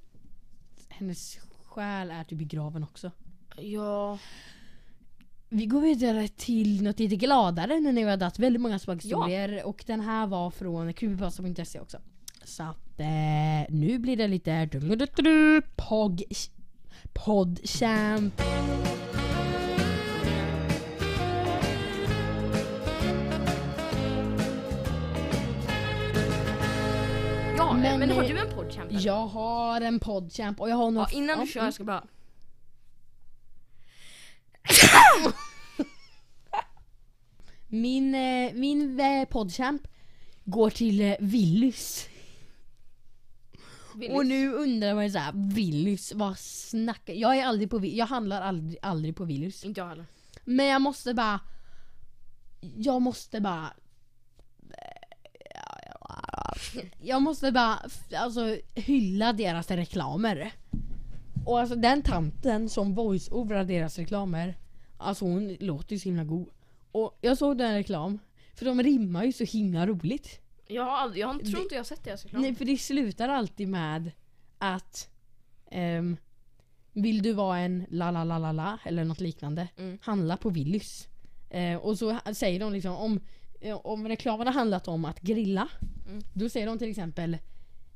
Hennes 0.90 1.40
själ 1.66 2.12
är 2.12 2.24
typ 2.24 2.42
i 2.42 2.46
graven 2.46 2.84
också. 2.84 3.12
Ja. 3.58 4.18
Vi 5.50 5.66
går 5.66 5.82
vidare 5.82 6.28
till 6.28 6.84
något 6.84 7.00
lite 7.00 7.16
gladare 7.16 7.80
nu 7.80 7.92
när 7.92 8.04
vi 8.04 8.10
har 8.10 8.18
dragit 8.18 8.40
väldigt 8.40 8.62
många 8.62 8.80
spökhistorier 8.80 9.64
och 9.66 9.84
den 9.88 10.02
här 10.02 10.28
var 10.28 10.52
från 10.52 10.94
creepypasta.se 10.94 11.80
också. 11.80 11.98
Så 12.44 12.64
att 12.64 13.00
eh, 13.00 13.06
nu 13.70 14.00
blir 14.00 14.18
det 14.18 14.28
lite 14.28 14.70
pog, 15.76 16.24
podchamp. 17.14 18.42
Ja, 27.58 27.74
Men, 27.74 28.00
men, 28.00 28.10
har 28.12 28.24
eh, 28.24 28.30
du 28.30 28.38
en 28.38 28.50
poddchamp? 28.56 28.90
eller? 28.90 29.06
Jag 29.06 29.28
har 29.28 29.82
en 29.82 30.00
podchamp 30.00 30.62
och 30.62 30.70
jag 30.70 30.76
har 30.76 30.84
Ja, 30.86 30.90
något... 30.90 31.14
innan 31.14 31.38
du 31.40 31.44
ja, 31.46 31.48
kör 31.48 31.64
jag 31.64 31.74
ska 31.74 31.84
bara... 31.84 32.04
Min, 37.68 38.16
eh, 38.16 38.54
min 38.54 39.00
eh, 39.00 39.26
podchamp 39.26 39.88
går 40.44 40.70
till 40.70 41.02
eh, 41.02 41.16
Willys. 41.20 42.10
Och 44.12 44.26
nu 44.26 44.54
undrar 44.54 44.96
man 44.96 45.04
ju 45.04 45.10
såhär, 45.12 45.32
Willys, 45.56 46.14
vad 46.16 46.40
snackar 46.40 47.14
Jag 47.14 47.38
är 47.38 47.46
aldrig 47.46 47.70
på 47.70 47.78
Willys, 47.78 47.98
jag 47.98 48.06
handlar 48.06 48.42
aldrig, 48.42 48.78
aldrig 48.82 49.16
på 49.16 49.26
Willys. 49.26 49.66
Inte 49.66 49.82
jag 49.82 49.88
heller. 49.88 50.06
Men 50.44 50.66
jag 50.66 50.82
måste 50.82 51.14
bara... 51.14 51.40
Jag 52.76 53.02
måste 53.02 53.42
bara... 53.42 53.74
Jag 57.02 57.22
måste 57.22 57.52
bara 57.52 57.80
alltså, 58.16 58.58
hylla 58.76 59.34
deras 59.34 59.72
reklamer. 59.72 60.52
Och 61.46 61.60
alltså 61.60 61.76
den 61.76 62.02
tanten 62.02 62.70
som 62.70 62.96
voice-overar 62.96 63.64
deras 63.64 63.98
reklamer, 63.98 64.56
alltså 65.06 65.26
hon 65.26 65.58
låter 65.60 65.94
ju 65.94 66.00
så 66.00 66.10
himla 66.10 66.24
god. 66.24 66.48
Och 66.92 67.18
jag 67.22 67.38
såg 67.38 67.58
den 67.58 67.74
reklam, 67.74 68.20
för 68.54 68.66
de 68.66 68.84
rimmar 68.84 69.24
ju 69.24 69.32
så 69.32 69.44
himla 69.44 69.88
roligt. 69.88 70.40
Jag 70.68 70.84
har 70.84 70.92
aldrig, 70.98 71.24
jag 71.24 71.40
tror 71.46 71.62
inte 71.62 71.76
jag 71.76 71.80
har 71.80 71.86
sett 71.86 72.04
deras 72.04 72.24
reklam. 72.24 72.42
Nej 72.42 72.56
för 72.56 72.66
det 72.66 72.78
slutar 72.78 73.30
alltid 73.30 73.68
med 73.68 74.12
att 74.58 75.10
ehm, 75.72 76.18
Vill 76.94 77.22
du 77.22 77.34
vara 77.34 77.60
en 77.60 77.86
la 77.90 78.12
la 78.12 78.24
la 78.24 78.38
la 78.40 78.52
la 78.52 78.78
eller 78.86 79.04
något 79.04 79.20
liknande 79.20 79.68
Mm. 79.78 79.98
Handla 80.02 80.38
på 80.38 80.50
Willys 80.50 81.08
eh, 81.50 81.76
Och 81.78 81.98
så 81.98 82.12
ha- 82.12 82.34
säger 82.34 82.60
de 82.60 82.74
liksom 82.74 82.96
om, 82.96 83.20
eh, 83.62 83.76
om 83.84 84.08
reklamen 84.08 84.48
har 84.48 84.54
handlat 84.54 84.88
om 84.88 85.06
att 85.06 85.22
grilla 85.22 85.68
Mm. 86.08 86.24
Då 86.34 86.50
säger 86.50 86.68
de 86.68 86.78
till 86.80 86.90
exempel 86.90 87.38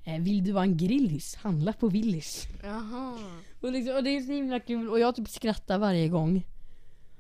eh, 0.03 0.19
Vill 0.21 0.43
du 0.43 0.51
vara 0.51 0.63
en 0.63 0.77
grillis? 0.77 1.35
Handla 1.35 1.73
på 1.73 1.87
Willys 1.87 2.43
Jaha. 2.63 3.17
och, 3.61 3.71
liksom, 3.71 3.95
och 3.95 4.03
det 4.03 4.09
är 4.09 4.21
så 4.21 4.31
himla 4.31 4.59
kul 4.59 4.89
och 4.89 4.99
jag 4.99 5.15
typ 5.15 5.29
skrattar 5.29 5.77
varje 5.77 6.07
gång 6.07 6.45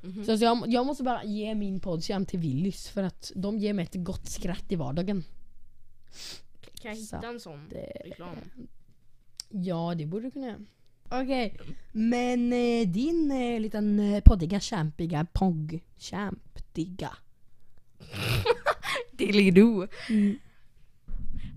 Mhm. 0.01 0.25
Så 0.25 0.31
alltså 0.31 0.45
jag, 0.45 0.63
jag 0.67 0.85
måste 0.85 1.03
bara 1.03 1.23
ge 1.23 1.55
min 1.55 1.79
poddskärm 1.79 2.25
till 2.25 2.39
Willys 2.39 2.89
för 2.89 3.03
att 3.03 3.31
de 3.35 3.57
ger 3.57 3.73
mig 3.73 3.83
ett 3.85 3.95
gott 4.03 4.27
skratt 4.29 4.65
i 4.71 4.75
vardagen 4.75 5.23
Kan 6.81 6.91
jag 6.91 6.95
hitta 6.97 7.21
Så 7.21 7.27
en 7.27 7.39
sån 7.39 7.69
det- 7.69 8.01
reklam? 8.05 8.35
Ja, 9.49 9.93
det 9.97 10.05
borde 10.05 10.25
du 10.27 10.31
kunna 10.31 10.47
göra. 10.47 10.59
Okej, 11.11 11.57
men 11.91 12.53
eh, 12.53 12.87
din 12.87 13.31
eh, 13.31 13.59
liten 13.59 13.99
eh, 13.99 14.21
poddiga, 14.25 14.59
kämpiga, 14.59 15.25
pogg, 15.33 15.79
kämpdiga. 15.97 17.11
Dillidoo. 19.11 19.87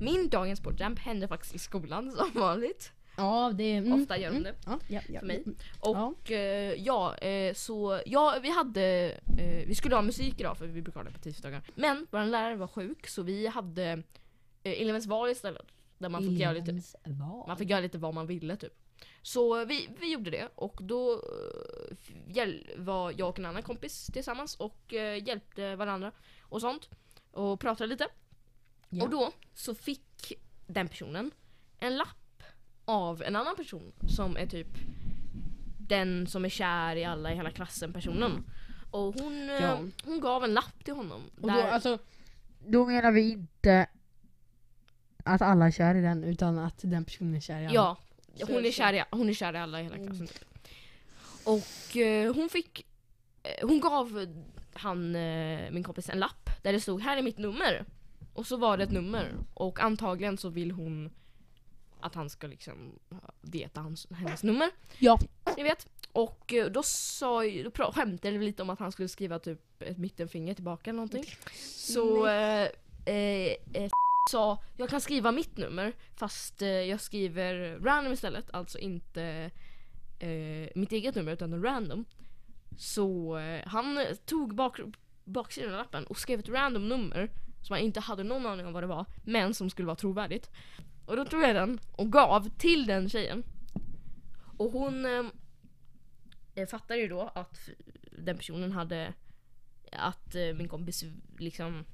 Min 0.00 0.28
dagens 0.30 0.60
poddchamp 0.60 0.98
hände 0.98 1.28
faktiskt 1.28 1.54
i 1.54 1.58
skolan 1.58 2.12
som 2.12 2.40
vanligt. 2.40 2.92
Ja, 3.16 3.52
det... 3.54 3.76
Mm, 3.76 3.92
Ofta 4.02 4.16
gör 4.18 4.30
de 4.30 4.36
mm, 4.36 4.42
det. 4.42 4.54
Ja, 4.66 4.78
ja, 4.88 5.00
ja. 5.08 5.20
För 5.20 5.26
mig. 5.26 5.36
mm, 5.36 5.56
Och 5.80 6.30
eh, 6.30 6.74
ja, 6.74 7.14
eh, 7.16 7.54
så 7.54 8.00
ja, 8.06 8.38
vi 8.42 8.50
hade, 8.50 8.82
eh, 9.38 9.66
vi 9.66 9.74
skulle 9.74 9.94
ha 9.94 10.02
musik 10.02 10.40
idag 10.40 10.56
för 10.58 10.66
vi 10.66 10.82
brukar 10.82 11.00
ha 11.00 11.04
det 11.04 11.12
på 11.14 11.18
tisdagar. 11.18 11.62
Men 11.74 12.06
vår 12.10 12.24
lärare 12.24 12.56
var 12.56 12.66
sjuk 12.66 13.06
så 13.06 13.22
vi 13.22 13.46
hade 13.46 13.84
eh, 14.62 14.82
Elevens 14.82 15.06
val 15.06 15.30
istället. 15.30 15.66
Där 15.98 16.08
man 16.08 16.22
fick, 16.22 16.38
göra 16.40 16.52
lite, 16.52 16.62
Elevens 16.64 16.96
val. 17.04 17.44
man 17.48 17.56
fick 17.56 17.70
göra 17.70 17.80
lite 17.80 17.98
vad 17.98 18.14
man 18.14 18.26
ville 18.26 18.56
typ. 18.56 18.72
Så 19.22 19.64
vi, 19.64 19.88
vi 20.00 20.12
gjorde 20.12 20.30
det 20.30 20.48
och 20.54 20.78
då 20.82 21.12
eh, 21.12 21.96
hjäl- 22.36 22.70
var 22.76 23.12
jag 23.16 23.28
och 23.28 23.38
en 23.38 23.44
annan 23.46 23.62
kompis 23.62 24.06
tillsammans 24.12 24.54
och 24.56 24.94
eh, 24.94 25.26
hjälpte 25.28 25.76
varandra 25.76 26.12
och 26.42 26.60
sånt. 26.60 26.88
Och 27.32 27.60
pratade 27.60 27.88
lite. 27.88 28.06
Ja. 28.88 29.04
Och 29.04 29.10
då 29.10 29.32
så 29.54 29.74
fick 29.74 30.32
den 30.66 30.88
personen 30.88 31.30
en 31.78 31.96
lapp 31.96 32.16
av 32.84 33.22
en 33.22 33.36
annan 33.36 33.56
person 33.56 33.92
som 34.08 34.36
är 34.36 34.46
typ 34.46 34.68
den 35.78 36.26
som 36.26 36.44
är 36.44 36.48
kär 36.48 36.96
i 36.96 37.04
alla 37.04 37.32
i 37.32 37.36
hela 37.36 37.50
klassen 37.50 37.92
personen. 37.92 38.44
Och 38.90 39.14
hon, 39.20 39.50
eh, 39.50 39.54
Ja. 39.62 39.78
hon 40.04 40.20
gav 40.20 40.44
en 40.44 40.54
lapp 40.54 40.84
till 40.84 40.94
honom. 40.94 41.22
Och 41.36 41.42
då, 41.48 41.54
där, 41.56 41.68
alltså, 41.70 41.98
då 42.66 42.86
menar 42.86 43.12
vi 43.12 43.30
inte 43.30 43.86
att 45.24 45.42
alla 45.42 45.66
är 45.66 45.70
kär 45.70 45.94
i 45.94 46.00
den, 46.00 46.24
utan 46.24 46.58
att 46.58 46.78
den 46.82 47.04
personen 47.04 47.34
är 47.34 47.40
kär 47.40 47.60
i 47.60 47.66
alla. 47.66 47.74
ja, 47.74 47.96
hon 48.48 48.64
är, 48.66 48.70
kär 48.70 48.92
i, 48.92 49.02
hon 49.10 49.28
är 49.28 49.34
kär 49.34 49.54
i 49.54 49.58
alla 49.58 49.80
i 49.80 49.82
hela 49.82 49.96
Mm. 49.96 50.06
klassen. 50.08 50.26
Typ. 50.26 50.44
Och 51.44 51.96
eh, 51.96 52.34
hon 52.34 52.48
fick, 52.48 52.86
eh, 53.42 53.68
hon 53.68 53.80
gav 53.80 54.26
han, 54.74 55.16
eh, 55.16 55.70
min 55.70 55.82
kompis 55.84 56.08
en 56.08 56.18
lapp 56.18 56.50
där 56.62 56.72
det 56.72 56.80
stod 56.80 57.00
här 57.02 57.16
är 57.16 57.22
mitt 57.22 57.38
nummer. 57.38 57.84
Och 58.34 58.46
så 58.46 58.56
var 58.56 58.76
det 58.76 58.84
ett 58.84 58.90
nummer 58.92 59.32
och 59.54 59.80
antagligen 59.80 60.38
så 60.38 60.48
vill 60.48 60.70
hon 60.70 61.10
att 62.02 62.14
han 62.14 62.30
ska 62.30 62.46
liksom 62.46 62.98
veta 63.40 63.80
hans, 63.80 64.06
hennes 64.10 64.42
nummer. 64.42 64.70
Ja. 64.98 65.18
Ni 65.56 65.62
vet. 65.62 65.86
Och 66.12 66.52
eh, 66.52 66.66
då 66.66 66.82
sa 66.82 67.44
ju- 67.44 67.62
då 67.62 67.70
pra- 67.70 67.92
skämtade 67.92 68.38
vi 68.38 68.44
lite 68.44 68.62
om 68.62 68.70
att 68.70 68.78
han 68.78 68.92
skulle 68.92 69.08
skriva 69.08 69.38
typ 69.38 69.82
ett 69.82 69.98
mittenfinger 69.98 70.54
tillbaka 70.54 70.90
eller 70.90 70.96
någonting. 70.96 71.24
Så 71.54 72.26
eh, 72.26 72.68
eh, 73.06 73.52
eh, 73.72 73.90
sa 74.30 74.58
jag 74.76 74.88
kan 74.88 75.00
skriva 75.00 75.32
mitt 75.32 75.56
nummer 75.56 75.92
fast 76.16 76.62
eh, 76.62 76.68
jag 76.68 77.00
skriver 77.00 77.78
random 77.80 78.12
istället. 78.12 78.44
Alltså 78.52 78.78
inte 78.78 79.50
eh, 80.18 80.68
mitt 80.74 80.92
eget 80.92 81.14
nummer 81.14 81.32
utan 81.32 81.62
random. 81.64 82.04
Så 82.78 83.38
eh, 83.38 83.66
han 83.68 83.98
tog 84.26 84.54
bak, 84.54 84.80
baksidan 85.24 85.72
av 85.72 85.78
lappen 85.78 86.06
och 86.06 86.18
skrev 86.18 86.40
ett 86.40 86.48
random 86.48 86.88
nummer 86.88 87.30
som 87.62 87.74
han 87.74 87.82
inte 87.84 88.00
hade 88.00 88.24
någon 88.24 88.46
aning 88.46 88.66
om 88.66 88.72
vad 88.72 88.82
det 88.82 88.86
var 88.86 89.06
men 89.24 89.54
som 89.54 89.70
skulle 89.70 89.86
vara 89.86 89.96
trovärdigt. 89.96 90.50
Och 91.06 91.16
då 91.16 91.24
tog 91.24 91.42
jag 91.42 91.54
den 91.54 91.80
och 91.92 92.12
gav 92.12 92.48
till 92.58 92.86
den 92.86 93.08
tjejen. 93.08 93.44
Och 94.56 94.72
hon 94.72 95.06
eh, 96.54 96.66
fattade 96.66 97.00
ju 97.00 97.08
då 97.08 97.32
att 97.34 97.68
den 98.18 98.36
personen 98.36 98.72
hade 98.72 99.14
att 99.92 100.34
eh, 100.34 100.54
min 100.54 100.68
kompis 100.68 101.04
liksom 101.38 101.84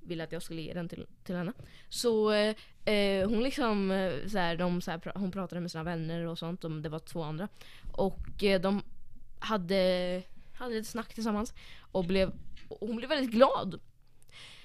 ville 0.00 0.24
att 0.24 0.32
jag 0.32 0.42
skulle 0.42 0.60
ge 0.60 0.74
den 0.74 0.88
till, 0.88 1.06
till 1.24 1.36
henne. 1.36 1.52
Så 1.88 2.32
eh, 2.32 2.54
eh 2.84 3.28
hon 3.28 3.42
liksom, 3.42 3.90
eh, 3.90 4.12
så 4.26 4.38
här, 4.38 4.56
de, 4.56 4.80
så 4.80 4.90
här, 4.90 4.98
pra- 4.98 5.18
hon 5.18 5.30
pratade 5.30 5.60
med 5.60 5.70
sina 5.70 5.84
vänner 5.84 6.26
och 6.26 6.38
sånt, 6.38 6.60
de, 6.60 6.82
det 6.82 6.88
var 6.88 6.98
två 6.98 7.22
andra. 7.22 7.48
Och 7.92 8.44
eh, 8.44 8.60
de 8.60 8.82
hade, 9.38 10.22
hade 10.52 10.74
lite 10.74 10.90
snack 10.90 11.14
tillsammans 11.14 11.54
och, 11.92 12.04
blev, 12.04 12.32
och 12.68 12.88
hon 12.88 12.96
blev 12.96 13.08
väldigt 13.08 13.30
glad. 13.30 13.80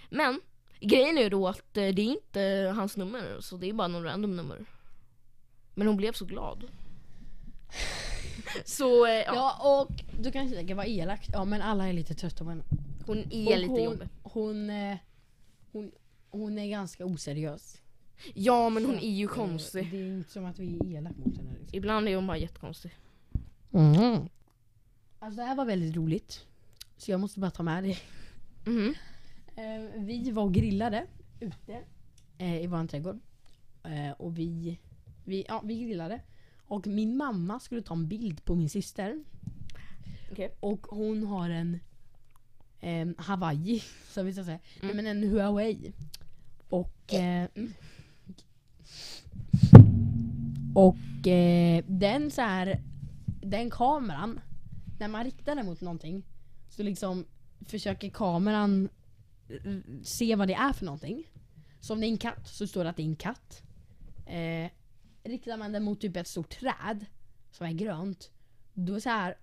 Men 0.10 0.42
grejen 0.80 1.18
är 1.18 1.30
då 1.30 1.48
att 1.48 1.78
eh, 1.78 1.88
det 1.88 2.02
är 2.02 2.06
inte 2.06 2.74
hans 2.76 2.98
nummer, 2.98 3.38
så 3.40 3.58
det 3.58 3.70
är 3.70 3.74
bara 3.74 3.88
någon 3.88 4.04
random 4.04 4.36
nummer. 4.36 4.66
Men 5.74 5.88
hon 5.88 5.98
blev 5.98 6.14
så 6.14 6.26
glad. 6.26 6.64
Så 8.66 9.06
eh, 9.06 9.12
ja, 9.14 9.26
Ja, 9.26 9.82
och 9.82 10.04
du 10.22 10.32
kanske 10.32 10.56
tänker 10.56 10.76
vad 10.76 10.88
elakt. 10.88 11.30
Ja, 11.34 11.46
men 11.46 11.62
alla 11.62 11.88
är 11.88 11.94
lite 11.94 12.14
trötta 12.14 12.44
på 12.44 12.50
henne. 12.50 12.64
hon 13.06 13.18
är 13.32 13.54
Och 13.54 13.58
lite 13.60 13.72
hon, 13.72 13.84
jobbig. 13.84 14.08
hon, 14.24 14.70
eh, 14.70 14.98
hon, 15.72 15.92
hon 16.30 16.58
är 16.60 16.68
ganska 16.70 17.06
oseriös. 17.06 17.82
Ja 18.34 18.70
men 18.70 18.86
hon 18.86 19.00
är 19.00 19.10
ju 19.10 19.26
eh, 19.26 19.30
konstig. 19.32 19.92
Det 19.92 19.98
är 19.98 20.08
inte 20.08 20.32
som 20.32 20.46
att 20.46 20.60
vi 20.60 20.78
är 20.78 20.98
elaka 20.98 21.16
mot 21.26 21.38
henne. 21.38 21.52
Liksom. 21.60 21.78
Ibland 21.78 22.08
är 22.10 22.16
hon 22.16 22.28
bara 22.28 22.38
jättekonstig. 22.38 22.98
Mm. 23.74 24.30
Alltså 25.20 25.42
det 25.42 25.48
här 25.48 25.56
var 25.56 25.66
väldigt 25.66 25.96
roligt. 25.96 26.46
Så 26.98 27.12
jag 27.12 27.20
måste 27.20 27.40
bara 27.40 27.52
ta 27.52 27.64
med 27.64 27.84
det. 27.84 27.98
Mhm. 28.66 28.94
Eh, 29.56 29.82
vi 30.02 30.32
var 30.32 30.50
grillade 30.50 31.06
ute 31.40 31.80
eh, 32.38 32.56
i 32.64 32.68
vår 32.68 32.88
trädgård. 32.88 33.20
Eh, 33.84 34.12
och 34.12 34.38
vi, 34.40 34.80
vi, 35.24 35.46
ja, 35.48 35.62
vi 35.66 35.84
grillade. 35.84 36.22
Och 36.68 36.88
min 36.88 37.18
mamma 37.18 37.60
skulle 37.60 37.82
ta 37.82 37.94
en 37.94 38.08
bild 38.08 38.46
på 38.46 38.56
min 38.56 38.70
syster. 38.70 39.24
Okej. 40.32 40.56
Och 40.60 40.88
hon 40.90 41.24
har 41.28 41.50
en 41.50 41.80
eh, 42.80 43.08
Hawaii, 43.18 43.84
så 44.10 44.24
vi 44.24 44.34
ska 44.34 44.44
säga. 44.44 44.60
Nej, 44.82 44.92
Mm. 44.92 44.96
men 45.06 45.08
en 45.24 45.30
Huawei. 45.30 45.94
Och 46.70 47.14
eh, 47.14 47.50
och 50.76 51.28
eh, 51.28 51.84
den 51.88 52.32
så 52.32 52.42
här 52.42 52.82
den 53.42 53.70
kameran, 53.70 54.40
när 55.00 55.08
man 55.08 55.24
riktar 55.24 55.56
den 55.56 55.66
mot 55.66 55.82
någonting 55.82 56.24
så 56.70 56.84
liksom 56.84 57.26
försöker 57.62 58.10
kameran 58.10 58.90
se 60.04 60.36
vad 60.36 60.48
det 60.48 60.54
är 60.54 60.74
för 60.74 60.86
någonting. 60.86 61.24
Så 61.80 61.94
om 61.94 62.00
det 62.00 62.08
är 62.08 62.10
en 62.10 62.18
katt 62.18 62.48
så 62.48 62.68
står 62.68 62.84
det 62.84 62.90
att 62.90 62.98
det 62.98 63.04
är 63.04 63.08
en 63.08 63.16
katt. 63.16 63.62
Eh, 64.28 64.72
riktar 65.24 65.58
man 65.58 65.72
den 65.72 65.84
mot 65.84 66.02
typ 66.02 66.18
ett 66.18 66.28
stort 66.28 66.50
träd 66.50 67.06
som 67.52 67.68
är 67.68 67.72
grönt, 67.72 68.32
då 68.74 69.00
så 69.02 69.10
här 69.10 69.38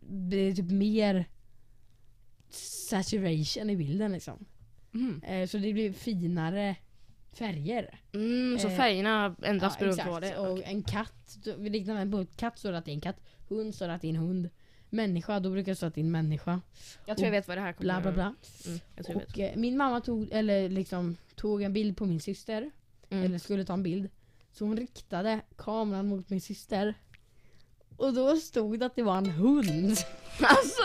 blir 0.00 0.50
det 0.50 0.56
typ 0.56 0.70
mer 0.70 1.24
saturation 2.50 3.70
i 3.70 3.76
bilden 3.76 4.12
liksom. 4.12 4.44
Mhm. 4.90 5.22
Eh, 5.22 5.46
så 5.48 5.58
det 5.58 5.72
blir 5.72 5.92
finare 5.92 6.76
färger. 7.32 8.00
Mm, 8.12 8.58
så 8.58 8.68
Eh, 8.68 8.76
färgerna 8.76 9.36
ändras 9.42 9.74
Ja, 9.74 9.80
beroende 9.80 10.02
exakt. 10.02 10.14
på 10.14 10.20
det 10.20 10.30
är. 10.30 10.52
Och 10.52 10.62
en 10.64 10.82
katt, 10.82 11.38
riktar 11.58 11.94
den 11.94 12.10
på 12.10 12.26
katt 12.36 12.58
står 12.58 12.72
det 12.72 12.78
att 12.78 12.84
det 12.84 12.90
är 12.90 12.94
en 12.94 13.00
katt. 13.00 13.20
Hund 13.48 13.74
står 13.74 13.88
det 13.88 13.94
att 13.94 14.00
det 14.00 14.06
är 14.08 14.10
en 14.10 14.16
hund. 14.16 14.50
Människa, 14.90 15.40
då 15.40 15.50
brukar 15.50 15.72
det 15.72 15.76
stå 15.76 15.86
att 15.86 15.94
det 15.94 16.00
är 16.00 16.04
en 16.04 16.10
människa. 16.10 16.60
Jag 17.06 17.16
tror 17.16 17.26
jag 17.26 17.32
vet 17.32 17.48
vad 17.48 17.56
det 17.56 17.60
här 17.60 17.72
kommer 17.72 17.84
Bla 17.84 18.00
bla 18.00 18.12
bla. 18.12 18.34
Mm, 18.66 18.80
jag 18.96 19.06
tror 19.06 19.14
jag 19.14 19.20
vet. 19.20 19.30
Och 19.30 19.38
eh, 19.38 19.56
min 19.56 19.76
mamma 19.76 20.00
tog, 20.00 20.28
eller 20.32 20.68
liksom, 20.68 21.16
tog 21.36 21.62
en 21.62 21.72
bild 21.72 21.96
på 21.96 22.06
min 22.06 22.20
syster. 22.20 22.70
Mm. 23.10 23.24
Eller 23.24 23.38
skulle 23.38 23.64
ta 23.64 23.72
en 23.72 23.82
bild. 23.82 24.08
Så 24.52 24.64
hon 24.64 24.76
riktade 24.76 25.40
kameran 25.56 26.06
mot 26.06 26.30
min 26.30 26.40
syster. 26.40 26.94
Och 27.96 28.14
då 28.14 28.36
stod 28.36 28.78
det 28.78 28.86
att 28.86 28.96
det 28.96 29.02
var 29.02 29.18
en 29.18 29.30
hund. 29.30 29.96
Alltså! 30.40 30.82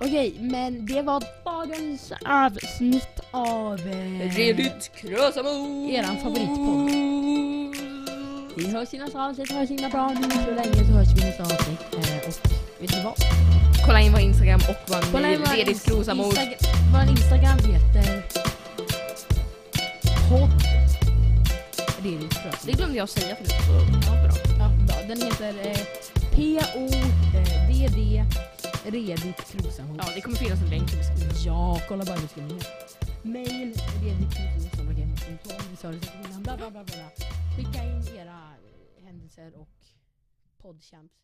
Okej, 0.00 0.36
men 0.40 0.86
det 0.86 1.02
var 1.02 1.24
dagens 1.44 2.12
avsnitt 2.24 3.20
av... 3.30 3.80
Eh, 3.80 4.36
Redigt 4.36 4.92
krösamo! 4.94 5.88
Eran 5.90 6.16
favoritpodd. 6.16 6.90
Vi 8.56 8.70
hörs 8.70 8.94
i 8.94 8.98
nästa 8.98 9.24
avsnitt, 9.24 9.48
så 9.48 9.54
himla 9.54 9.88
bra 9.88 10.08
nu 10.08 10.30
så 10.30 10.50
länge 10.50 10.74
så 10.74 10.92
hörs 10.92 11.08
vi 11.16 11.22
i 11.22 11.24
nästa 11.24 11.42
avsnitt. 11.42 11.94
Eh, 11.94 12.28
och 12.28 12.59
vet 12.80 12.92
ni 12.92 13.02
vad? 13.04 13.14
Kolla 13.86 14.00
in 14.00 14.12
vår 14.12 14.20
Instagram 14.20 14.60
och 14.68 14.76
vår 14.86 15.12
Kolla 15.12 15.32
in 15.32 15.40
mail, 15.40 15.50
vår 15.50 15.56
Redigt 15.56 15.84
krosamo. 15.84 16.24
Instagram, 16.24 16.54
vår 16.92 17.02
Instagram 17.10 17.58
heter 17.58 18.22
podd 20.28 20.50
Det 22.02 22.18
Krösamo. 22.28 22.72
glömde 22.76 22.96
jag 22.98 23.08
säga 23.08 23.36
förut 23.36 23.48
så 23.50 23.54
ja, 24.06 24.12
bra. 24.22 24.32
Ja, 24.58 24.68
bra. 24.86 24.96
Den 25.08 25.22
heter 25.22 25.54
eh, 25.68 25.78
P-O-D-D 26.34 28.24
Redigt 28.84 29.52
Krosamo. 29.52 29.96
Ja, 29.98 30.04
det 30.14 30.20
kommer 30.20 30.36
finnas 30.36 30.62
en 30.62 30.70
länk 30.70 30.92
i 30.92 30.96
beskrivningen. 30.96 31.36
Ja, 31.46 31.80
kolla 31.88 32.04
bara 32.04 32.16
i 32.18 32.20
beskrivningen. 32.20 32.62
Mail 33.22 33.74
reditkrosamo.com 34.02 35.56
Vi 35.70 35.76
sa 35.76 35.88
det 35.88 36.00
säkert 36.00 36.26
innan. 36.28 36.42
Bla 36.42 36.56
bla 36.56 36.70
bla 36.70 36.84
bla. 36.84 37.10
Skicka 37.56 37.84
in 37.84 38.16
era 38.18 38.38
händelser 39.04 39.52
och 39.60 39.68
poddchamps. 40.62 41.14